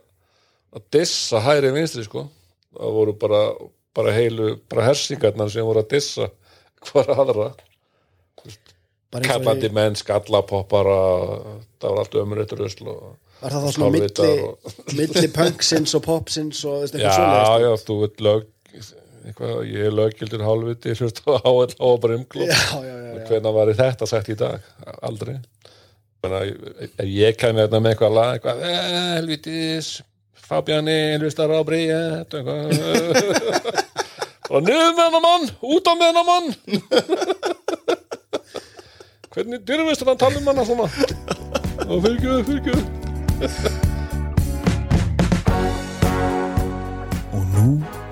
[0.77, 2.25] að dissa hæri vinstri sko.
[2.75, 3.41] Það voru bara,
[3.95, 6.29] bara heilu bara hersingarnar sem voru að dissa
[6.85, 7.47] hvar aðra,
[9.15, 10.97] í- menn skallapoppara,
[11.79, 14.33] það var allt ömurreitt rusl og var það þá svona milli,
[14.99, 18.45] milli punksins og popsins og já, eitthvað svoleiðis, já, þú veit lög
[19.25, 21.89] eitthvað, ég er löggildur hálfviti ég hlust á áhell á
[22.45, 22.59] já.
[23.27, 24.59] hvernig var þetta sagt í dag?
[25.05, 25.37] Aldrei.
[26.25, 29.89] Ef ég kæmi hérna með eitthvað lag eitthvað, eh, helvitis
[30.45, 32.69] Fabiani, hlustar á bríð eitthvað.
[34.45, 36.47] Bara niður með hennar mann, út á með hennar mann.
[39.35, 40.85] Hvernig dyrfist hann að tala um hana svona?
[41.89, 42.83] Og fylgjöðu, fylgjöðu
[47.35, 48.04] Og nú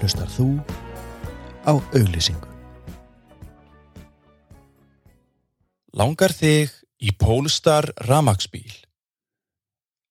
[0.00, 0.48] hlustar þú
[1.66, 2.48] á auglýsingu.
[5.96, 8.68] Langar þig í Polestar ramaksbíl?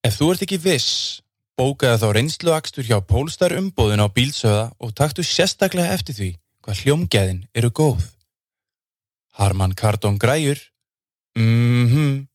[0.05, 1.21] Ef þú ert ekki viss,
[1.57, 6.29] bókaðu þá reynsluakstur hjá Polestar umbóðin á bílsöða og taktu sérstaklega eftir því
[6.65, 8.05] hvað hljómgæðin eru góð.
[9.37, 10.59] Harman Kardon græjur?
[11.35, 12.27] Mhm.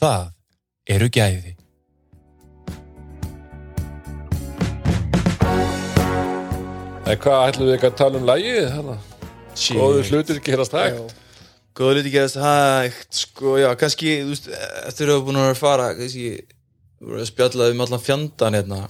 [0.00, 0.32] Það
[0.88, 1.56] eru gæði.
[7.12, 9.00] En hvað ætlum við ekki að tala um lagið þarna?
[9.52, 11.18] góður hlutir gerast hægt.
[11.76, 14.48] Góða liti gerast hægt, sko, já, kannski, þú veist,
[14.88, 16.26] eftir að við búin að fara, kannski,
[17.00, 18.80] við vorum að spjalla um allan fjandan hérna,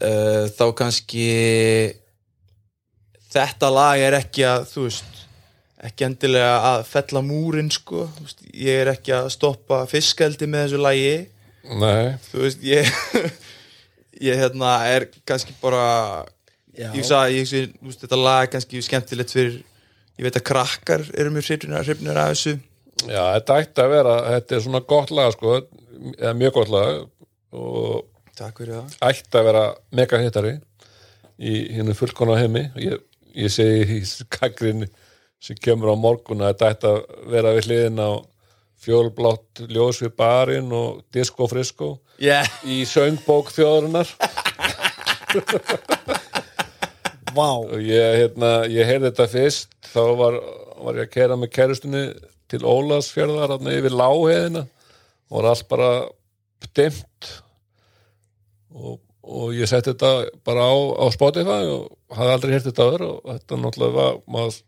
[0.00, 1.26] uh, þá kannski
[3.36, 5.20] þetta lag er ekki að, þú veist,
[5.90, 10.80] ekki endilega að fella múrin, sko, veist, ég er ekki að stoppa fiskeldi með þessu
[11.84, 12.88] nei, þú veist, ég,
[14.30, 16.24] ég, hérna, er kannski bara,
[16.76, 16.90] Já.
[16.92, 19.54] ég sagði, ég, ég, veist, þetta lag er kannski skemmtilegt fyrir,
[20.18, 22.56] ég veit að krakkar eru mjög hrifnir hrifnir af þessu,
[23.06, 25.56] Já, þetta ætti að vera, þetta er svona gott lag sko,
[26.16, 27.02] eða mjög gott lag
[27.56, 28.06] og
[28.36, 28.94] Takk fyrir það.
[29.10, 29.64] ætti að vera
[29.96, 30.54] mega hittari
[31.36, 32.96] í hennu fullkona heimi ég,
[33.36, 34.00] ég segi í
[34.32, 34.86] kakrin
[35.40, 36.98] sem kemur á morgun að þetta ætti að
[37.36, 38.10] vera við hliðin á
[38.86, 42.48] fjólblátt ljós við barinn og disco frisko Yeah.
[42.64, 44.08] í söngbók þjóðarinnar
[47.36, 50.36] Vá, og ég, hérna, ég heyrði þetta fyrst þá var,
[50.80, 52.04] var ég að kera með kærustunni
[52.48, 55.90] til Ólasfjörðar yfir láheðina og var allt bara
[56.76, 57.28] dimmt.
[58.76, 63.06] Og, og ég setti þetta bara á, á Spotify og hafði aldrei heyrt þetta öður
[63.08, 64.58] og þetta náttúrulega var maður,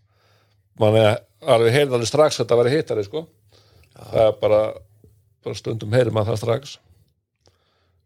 [0.82, 1.10] mann er
[1.54, 3.24] alveg heyrði alveg strax að þetta væri hittari sko.
[3.98, 4.62] Það er bara,
[5.46, 6.76] bara stundum heyri maður það strax.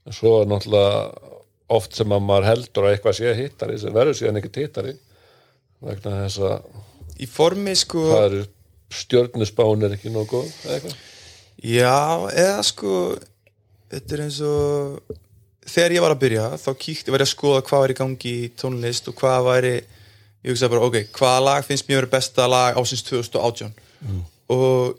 [0.06, 1.31] En svo er náttúrulega
[1.76, 4.94] oft sem að maður heldur að eitthvað sé hittari sem verður síðan ekkert hittari
[5.82, 6.80] vegna þess að
[7.22, 8.02] Í formi sko
[8.92, 10.94] stjörnusbán er ekki eða eitthvað?
[11.62, 12.94] Já, eða sko
[13.92, 15.18] Þetta er eins og
[15.68, 18.32] þegar ég var að byrja þá kíkti, var ég að skoða hvað var í gangi
[18.32, 22.78] í tónlist og hvað væri ég hugsaði bara, ok, hvaða lag finnst mér besta lag
[22.80, 23.74] ásins 2018
[24.52, 24.96] og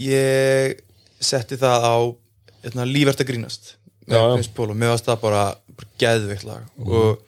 [0.00, 0.80] ég
[1.22, 1.96] setti það á
[2.64, 3.74] hérna, lífert að grínast
[4.08, 4.34] með.
[4.36, 5.44] Chris Paul og mér varst það bara,
[5.78, 6.68] bara geðveikt lag.
[6.84, 7.22] Og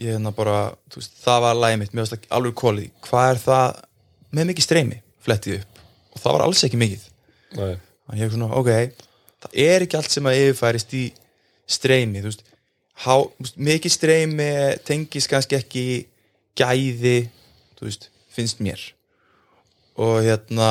[0.00, 0.58] ég hérna bara,
[0.90, 3.82] þú veist, það var lagið mitt, mér varst það alveg kólið hvað er það
[4.34, 5.00] með mikið streymi?
[5.24, 5.82] Flettið upp.
[6.14, 7.04] Og það var alls ekki mikið.
[7.54, 9.04] Þannig ég er svona, ok,
[9.44, 11.04] það er ekki allt sem að yfirfærist í
[11.74, 12.44] streymi, þú veist,
[13.04, 13.14] há,
[13.70, 14.50] mikið streymi
[14.86, 15.86] tengis kannski ekki
[16.58, 17.16] gæði,
[17.78, 18.82] þú veist, finnst mér.
[19.94, 20.68] Og hérna,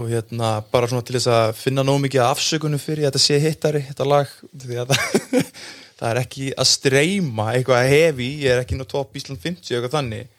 [0.00, 3.36] og hérna, bara svona til þess að finna nóg mikið af afsökunum fyrir þetta sé
[3.42, 4.30] hittari, þetta lag,
[4.62, 5.50] því að það,
[5.98, 9.98] það er ekki að streyma eitthvað hefi, ég er ekki nú topp Ísland 50 eitthvað
[9.98, 10.32] þannig,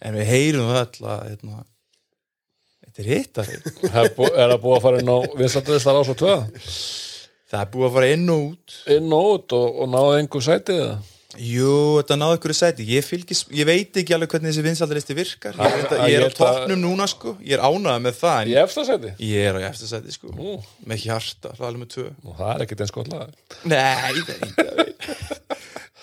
[0.00, 1.62] en við heyrum það öll að, hérna,
[2.86, 3.60] þetta er hittari.
[3.90, 6.36] Er, það búið að fara inn á vinslandalistar ás og tvö?
[7.50, 8.76] Það er búið að fara inn og út.
[8.96, 12.84] Inn og út og, og náðu einhver sætið það Jú, þetta náðu ykkur sæti.
[12.90, 15.54] Ég, fylgis, ég veit ekki alveg hvernig þessi vinsaldalisti virkar.
[15.54, 17.36] Ég, veit að, ég er á að- toppnum núna sko.
[17.46, 18.56] Ég er ánægð með það í
[19.22, 20.32] Ég er á eftir sæti sko.
[20.34, 20.56] Nú.
[20.90, 22.06] Með hjarta, það er alveg með tvö.
[22.26, 23.30] Og það er ekkert eins gott lag.
[23.70, 24.98] Nei, það er ekki.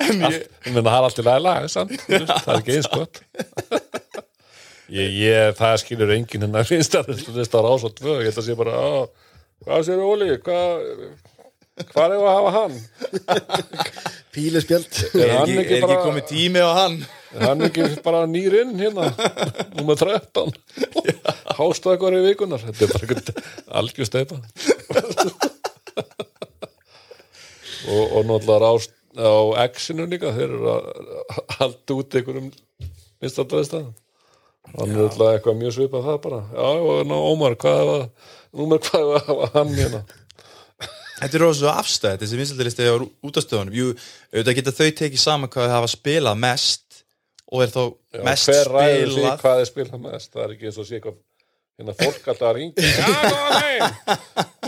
[0.08, 1.64] En ég, ég það er alltaf lag
[2.46, 3.22] það er ekki eins gott.
[5.58, 8.14] Það skilur enginn hérna vinslandalistar ás og tvö.
[8.22, 8.88] Ég held að sé bara á,
[9.66, 10.30] hvað sér Óli?
[10.46, 10.86] Hvað
[11.92, 12.78] hvað er að hafa hann
[14.38, 16.98] Píluspjöld er, er hann ekki, ekki er ekki komið tími á hann?
[17.34, 19.10] Er hann ekki bara nýrinn hérna?
[19.80, 20.54] Nummer 13
[21.58, 23.42] hástakar í vikunar þetta er bara einhvern
[23.82, 24.38] algjör steipa
[27.88, 28.76] og, og náttúrulega á,
[29.26, 30.34] á X-inu líka.
[30.36, 30.82] Þeir eru að
[31.58, 32.52] halda út einhverjum
[33.24, 36.42] minnstandræðista hann er náttúrulega eitthvað mjög svipað það bara.
[36.54, 38.08] Já, og ná, Ómar, hvað er það
[38.62, 40.02] númer hvað er það hann hérna
[41.18, 42.96] Þetta er rosa svo afstæð, þessi vinsaldalisti á
[43.26, 43.88] útastöðunum Jú,
[44.34, 47.00] auðvitað geta þau tekið saman hvað þau hafa spilað mest
[47.48, 49.40] og er þá Já, mest hver ræður því spilað.
[49.42, 50.30] hvað er spilað mest?
[50.36, 51.18] Það er ekki eins og sé eitthvað
[51.78, 53.92] hérna fólk alltaf að ringa já, góða megin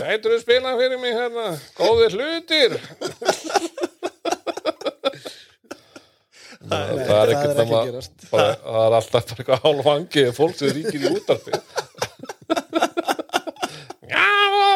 [0.00, 1.46] gætur þú spilað fyrir mig hérna?
[1.78, 2.72] Góðir hlutir.
[6.60, 8.16] Það, það er það er ekkert ekki það, að gerast.
[8.30, 11.52] bara, það er alltaf bara eitthvað hálfangið fólk sem ríkir í útarfi
[14.10, 14.74] já, góða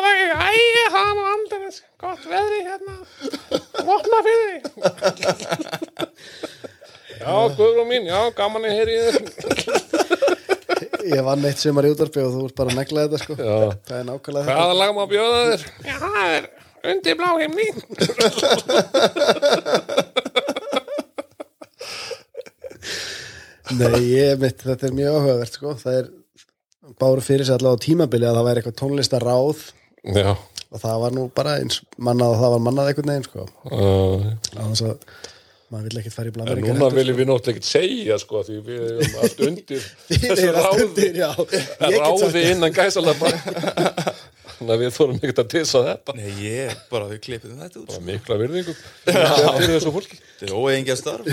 [0.54, 1.60] megin æ, það er nú aldrei
[2.04, 2.94] gott veðri hérna.
[3.84, 4.58] Vopna fyrir
[7.14, 9.16] Já, Guðrún mín, já, gaman að heyri í þér.
[11.04, 13.34] Ég vann eitt sumar í útvarpi og þú ert bara að negla þetta sko.
[13.38, 13.56] Já.
[13.86, 14.56] Það er nákvæmlega þetta.
[14.58, 15.60] Hvaða lag má bjóða þér?
[15.84, 16.42] Já, það er
[16.90, 17.68] undir blá himni.
[23.74, 25.70] Nei, ég mitt, þetta er mjög áhugavert sko.
[25.80, 26.06] Það er
[27.00, 29.60] báru fyrir sig allavega á tímabili að það væri eitthvað tónlistaráð
[30.04, 30.34] Já.
[30.74, 33.46] Og það var nú bara eins mannað og það var mannað einhvern veginn sko.
[33.70, 35.06] Uh, Þannig að
[35.74, 38.58] maður vill ekkert fara í En blandar núna viljum við náttúrulega ekkert segja sko því
[38.66, 41.08] við erum allt undir þessu er ráði,
[42.04, 43.32] ráði innan gæsalappa.
[44.54, 46.14] Þannig að við þórum ekkert að tissa þetta.
[46.18, 48.76] Nei, ég, bara við klippum þetta út Bara mikla virðingum
[49.08, 50.20] fyrir þessu fólki.
[50.38, 51.32] Þetta er óeigingja starf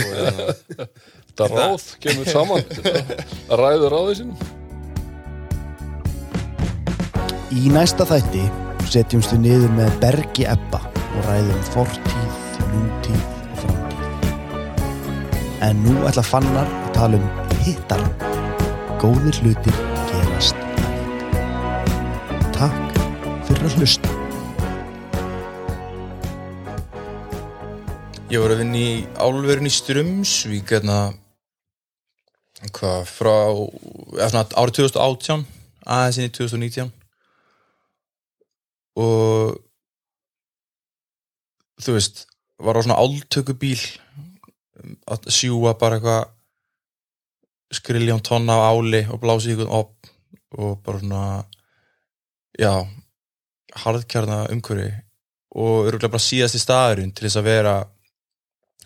[1.32, 2.66] Þetta ráð kemur saman.
[3.52, 4.61] Að ræðu ráði sínum
[7.52, 8.46] Í næsta þætti
[8.88, 12.36] setjumst við niður með Bergi Ebba og ræðum fortíð,
[12.70, 14.30] nútíð og framtíð.
[15.68, 17.26] En nú ætla fannar að tala um
[17.66, 18.06] hittar.
[19.02, 19.82] Góðir hlutir
[20.14, 20.64] gerast.
[22.56, 22.96] Takk
[23.50, 24.16] fyrir að hlusta.
[28.32, 31.02] Ég var að vinna í álverðin í Strömsvík hérna
[33.12, 33.36] frá
[34.16, 35.46] árið 2018
[35.84, 37.01] aðeins inn í 2019
[39.00, 39.58] og
[41.82, 42.26] þú veist
[42.62, 43.80] var á svona áltökubíl
[45.12, 46.30] að sjúa bara eitthvað
[47.72, 50.12] skriljón tonna af áli og blási ykkur upp
[50.60, 51.24] og bara svona
[52.60, 52.74] já
[53.72, 54.92] harðkjarna umhverfi.
[55.56, 57.76] Og örgulega bara síðasti staðurinn til þess að vera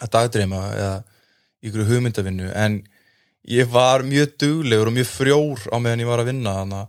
[0.01, 0.95] að dagdreima eða
[1.61, 2.51] í ykkur hugmyndavinnu.
[2.53, 2.79] En
[3.49, 6.81] ég var mjög duglegur og mjög frjór á meðan ég var að vinna hana,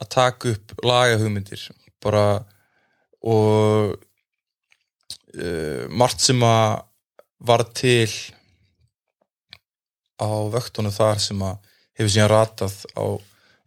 [0.00, 1.66] að taka upp lagahugmyndir.
[2.02, 2.24] Bara
[3.26, 3.96] og
[5.36, 6.80] uh, margt sem að
[7.40, 8.10] var til
[10.20, 11.56] á vöktunum þar sem að
[11.96, 13.04] hefur síðan ratað á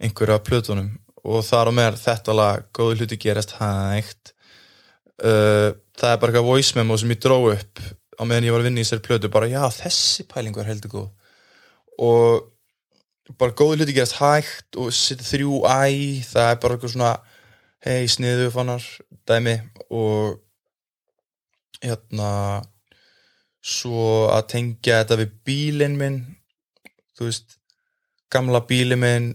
[0.03, 0.91] einhverja plötunum.
[1.23, 4.33] Og þar á meðal þetta lag góði hluti gerast hægt.
[5.23, 7.81] Uh, það er bara eitthvað voice memo sem ég dró upp
[8.17, 9.31] á meðan ég var að vinna í þessari plötu.
[9.33, 11.09] Bara já þessi pæling var heldur góð.
[12.03, 17.13] Og bara góði hluti gerast hægt og þrjú æ það er bara eitthvað svona
[17.83, 18.83] hei sniðu fannar
[19.29, 19.55] dæmi
[19.89, 20.39] og
[21.83, 22.29] hérna
[23.63, 26.19] svo að tengja þetta við bílinn minn
[27.15, 27.57] þú veist
[28.33, 29.29] gamla bílinn minn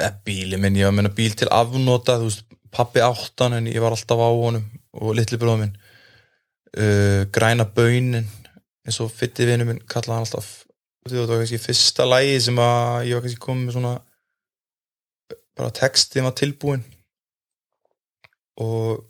[0.00, 3.68] eða bílinn minn, ég var að menna bíl til afnota þú veist, pappi áttan en
[3.70, 4.66] ég var alltaf á honum
[5.00, 5.76] og litli bróðum minn.
[6.70, 8.28] Uh, græna baunin
[8.86, 10.50] eins og fytti vinnu minn kallaði hann alltaf.
[11.08, 13.94] Það var kannski fyrsta lægi sem að ég var kannski komið með svona
[15.58, 16.84] bara textið var tilbúin
[18.60, 19.00] og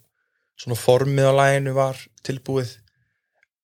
[0.61, 2.75] svona formið á læginu var tilbúið.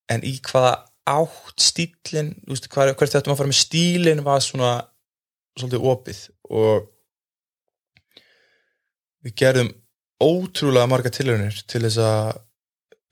[0.10, 0.74] En í hvaða
[1.08, 4.72] átt stílinn, hvert þetta maður að fara með stílinn var svona
[5.58, 6.22] svolítið opið.
[6.58, 6.88] Og
[9.26, 9.72] við gerðum
[10.24, 12.30] ótrúlega marga tilhörnir til þess að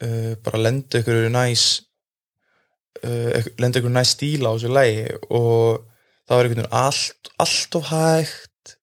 [0.06, 1.66] uh, bara lenda ykkur næs
[3.04, 5.86] uh, lenda ykkur næs stíla á þessu lægi og
[6.26, 8.76] það var einhvern veginn allt, allt of hægt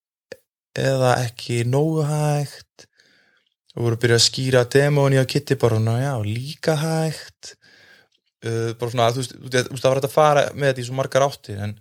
[0.78, 2.71] eða ekki nógu hægt
[3.72, 7.54] og voru að byrja að skýra demóni á svona, já, líka hægt.
[8.42, 9.34] Uh, bara svona, þú veist,
[9.70, 11.76] það var hægt að fara með þetta í svo margar áttir en,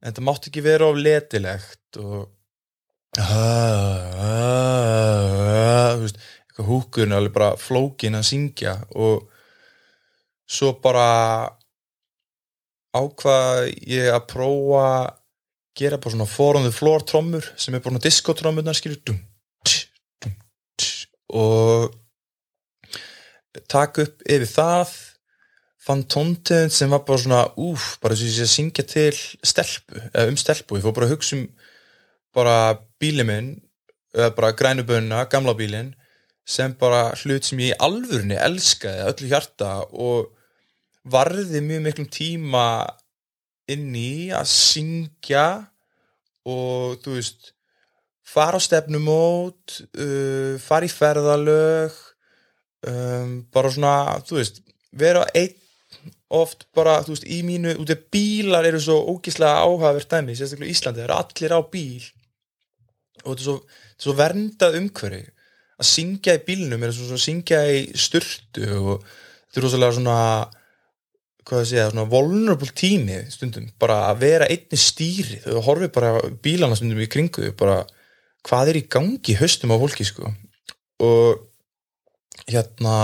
[0.00, 2.28] en það mátti ekki vera of letilegt og
[5.96, 9.26] þú veist, eitthvað húkun alveg bara flókin að syngja og
[10.46, 11.06] svo bara
[12.96, 14.88] ákvað ég að prófa
[15.76, 19.18] gera bara svona four on the floor trommur sem er bara svona diskotrommunar skilur dum,
[21.32, 21.94] og
[23.70, 24.94] taka upp yfir það
[25.86, 29.12] fann tóntegund sem var bara svona úf, bara þess að ég syngja til
[29.46, 31.44] stelpu, eða um stelpu, ég fór bara að hugsa um
[32.36, 32.56] bara
[33.00, 33.52] bílið minn
[34.16, 35.94] eða bara grænubönna, gamla bílinn
[36.46, 40.32] sem bara hlut sem ég í alvörni elskaði öllu hjarta og
[41.06, 42.66] varði mjög miklum tíma
[43.70, 45.46] inn í að syngja
[46.46, 47.52] og þú veist
[48.26, 51.94] fara á stefnumót uh, fara í ferðalög
[52.86, 53.94] um, bara svona
[54.26, 54.60] þú veist,
[54.96, 55.54] vera einn
[56.34, 60.70] oft bara, þú veist, í mínu út af bílar eru svo ógíslega áhagverð dæmi, sérstaklega
[60.70, 62.04] í Íslandi, það eru allir á bíl.
[63.22, 63.56] Og þetta er svo,
[64.02, 65.22] svo verndað umhverfi.
[65.76, 70.20] Að syngja í bílnum er svo að syngja í styrtu og þetta er rosalega svona
[71.46, 75.38] hvað það segja, svona vulnerable tími stundum, bara að vera einni stýri.
[75.44, 77.84] Þau horfið bara bílana stundum í kringu bara
[78.46, 80.30] hvað er í gangi höstum á fólki sko?
[81.02, 81.42] Og
[82.46, 82.96] hérna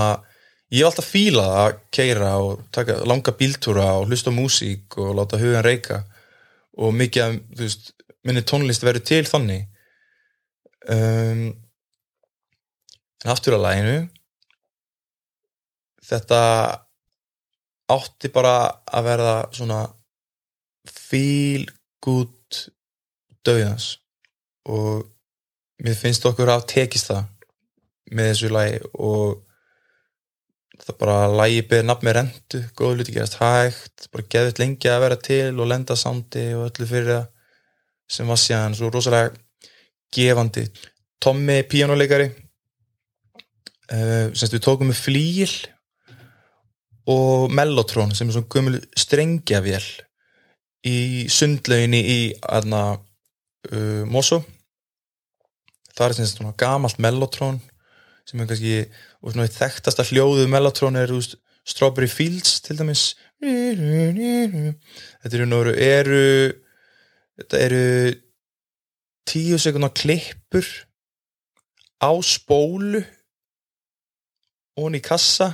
[0.73, 5.41] ég hef alltaf fílað að keira og taka langa bíltúra og hlusta músík og láta
[5.41, 6.03] hugan reyka.
[6.79, 7.93] Og mikið af, þú veist,
[8.25, 9.67] minni tónlist verið til þannig.
[10.89, 11.51] Um,
[13.23, 13.99] en aftur að læginu
[16.03, 16.41] þetta
[17.93, 18.55] átti bara
[18.91, 19.81] að verða svona
[20.89, 21.67] feel
[22.03, 22.59] good
[23.47, 23.93] döðans
[24.67, 25.07] og
[25.83, 27.25] mér finnst okkur að tekist það
[28.13, 29.41] með þessu lægi og
[30.83, 35.03] það bara lægi beður nafn með rendu, góðu luti gerast hægt bara geðið lengi að
[35.05, 37.29] vera til og lenda sándi og öllu fyrir það
[38.13, 39.31] sem var síðan svo rosalega
[40.13, 40.67] gefandi.
[41.23, 42.27] Tommi, píjánuleikari
[43.93, 45.53] uh, semst við tókum með flíl
[47.11, 49.87] og Mellotron sem er svona gömul strengjavél
[50.87, 50.99] í
[51.31, 54.43] sundlauginni í aðna uh, Mosó
[55.97, 57.61] það er semst svona gamalt Mellotron
[58.29, 58.75] sem er kannski
[59.23, 61.37] og svona þekktasta hljóðu Mellotron er úst,
[61.67, 63.13] Strawberry Fields til dæmis.
[63.43, 66.23] Þetta eru nóru eru
[67.39, 67.85] þetta eru
[69.29, 70.67] tíu sekundar klippur
[72.03, 73.03] á spólu
[74.77, 75.53] og hann í kassa.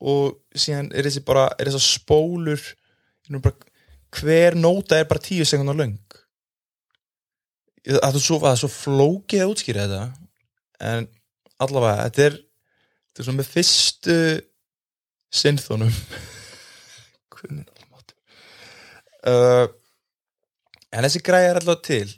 [0.00, 2.62] Og síðan er þessi bara er þessar spólur
[3.42, 3.54] bara,
[4.16, 5.98] hver nóta er bara tíu sekundar löng
[7.86, 10.02] það er svo, svo flókið að útskýra þetta
[10.90, 11.08] en
[11.60, 14.16] allavega þetta er, þetta er svona með fyrstu
[15.40, 15.94] synþónum
[19.30, 19.66] uh,
[20.90, 22.08] en þessi græði er allavega til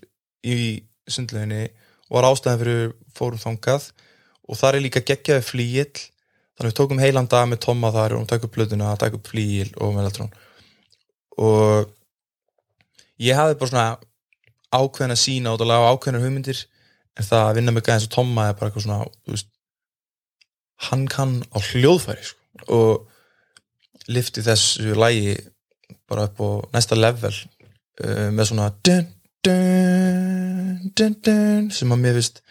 [0.42, 0.56] í
[1.10, 1.64] sundleginni
[2.08, 3.90] og var ástæðan fyrir fórum þangað.
[4.50, 6.00] Og þar er líka geggjaði flíill.
[6.58, 10.32] Þannig við tókum heilan dag með Tomma þar og takkum blöðuna, takkum flíill og meðaltrón
[11.40, 11.92] og
[13.22, 13.86] ég hafði bara svona
[14.72, 16.62] ákveðin að sína og ákveðin hugmyndir
[17.18, 19.48] en það að vinna með gæðins og Tomma er bara eitthvað svona veist,
[20.88, 22.40] hann kann á hljóðfæri sko,
[22.72, 25.36] og lifti þessu lægi
[26.10, 29.06] bara upp á næsta level uh, með svona dun,
[29.44, 32.42] dun, dun, sem að mér vist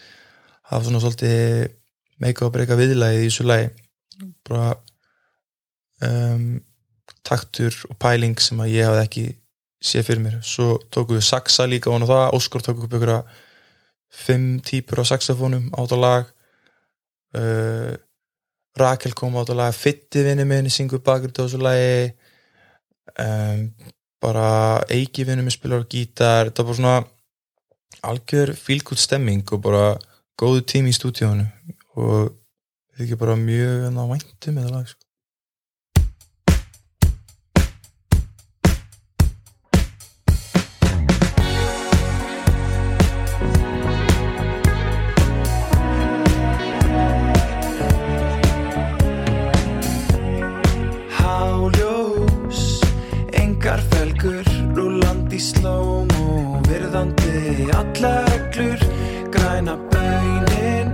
[0.70, 1.72] hafa svona svolítið
[2.22, 3.72] meika og breyka viðlægi í þessu lægi
[4.48, 4.76] bara
[6.06, 6.62] um,
[7.26, 9.26] taktur og pæling sem að ég hafði ekki
[9.82, 10.38] séð fyrir mér.
[10.46, 12.28] Svo tókum við saxa líka og það.
[12.38, 13.34] Óskar tók upp ykkur að
[14.12, 16.32] fimm típur á saxofónum át á lag.
[17.36, 17.96] Uh,
[18.78, 22.14] Rakel kom át að laga Fitti vinni minni, syngur bakur þessu lagi.
[23.20, 23.72] Um,
[24.22, 26.52] bara Eiki vinni minn spilar á gítar.
[26.52, 26.96] Þetta var svona
[28.08, 29.86] algjör fílgútt stemming og bara
[30.40, 31.46] góðu tími í stúdíónu
[32.00, 32.32] og
[32.96, 35.11] við ekki bara mjög hérna, væntum með það lag sko.
[55.42, 58.80] Rúlandi slóm og virðandi allar reglur,
[59.32, 60.94] græna baunin,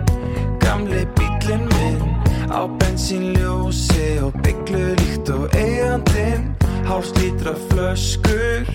[0.60, 2.16] gamli bílinn minn,
[2.52, 6.56] á bensínljósi og bygglu líkt og eigandinn,
[6.88, 8.66] hálslítra flöskur,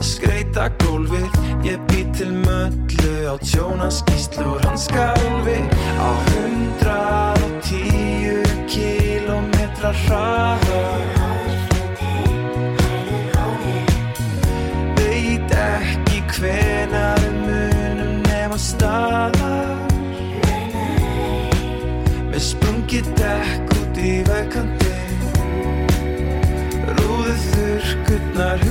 [0.00, 1.32] skreita gólfið,
[1.64, 5.60] ég bý til möllu á tjónaskíslu og hanskálfi,
[5.96, 11.23] á hundrað og tíu kílómetra hraða.
[16.34, 19.92] Hvenar við munum nema staðar?
[22.30, 24.94] Með sprungið dekk út í vegkandi
[26.98, 28.64] Rúðu þurrkurnar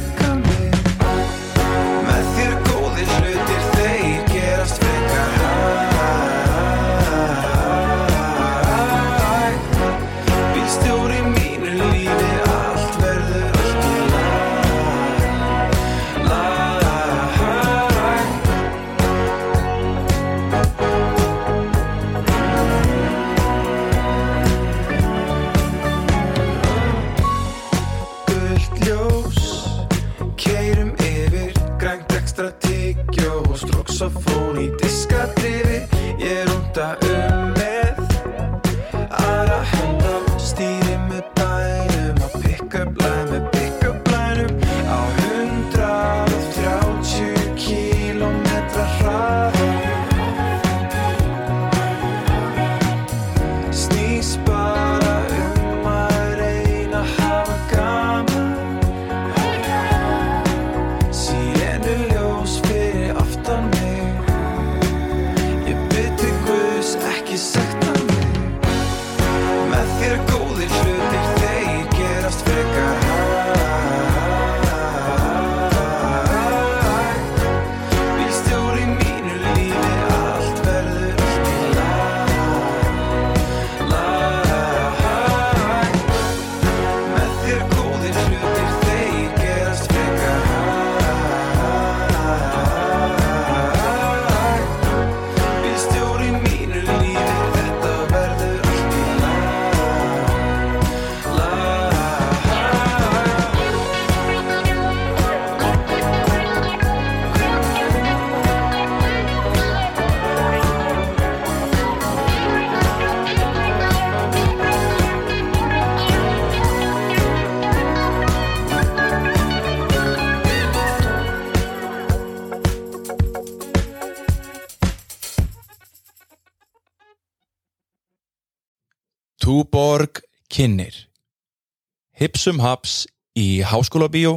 [132.44, 132.94] Hipsum Haps
[133.40, 134.34] í Háskóla Bíó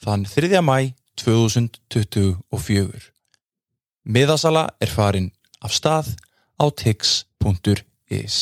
[0.00, 0.62] þann 3.
[0.64, 3.10] mæ 2024
[4.08, 5.26] Miðasala er farin
[5.60, 6.08] af stað
[6.56, 8.38] á tix.is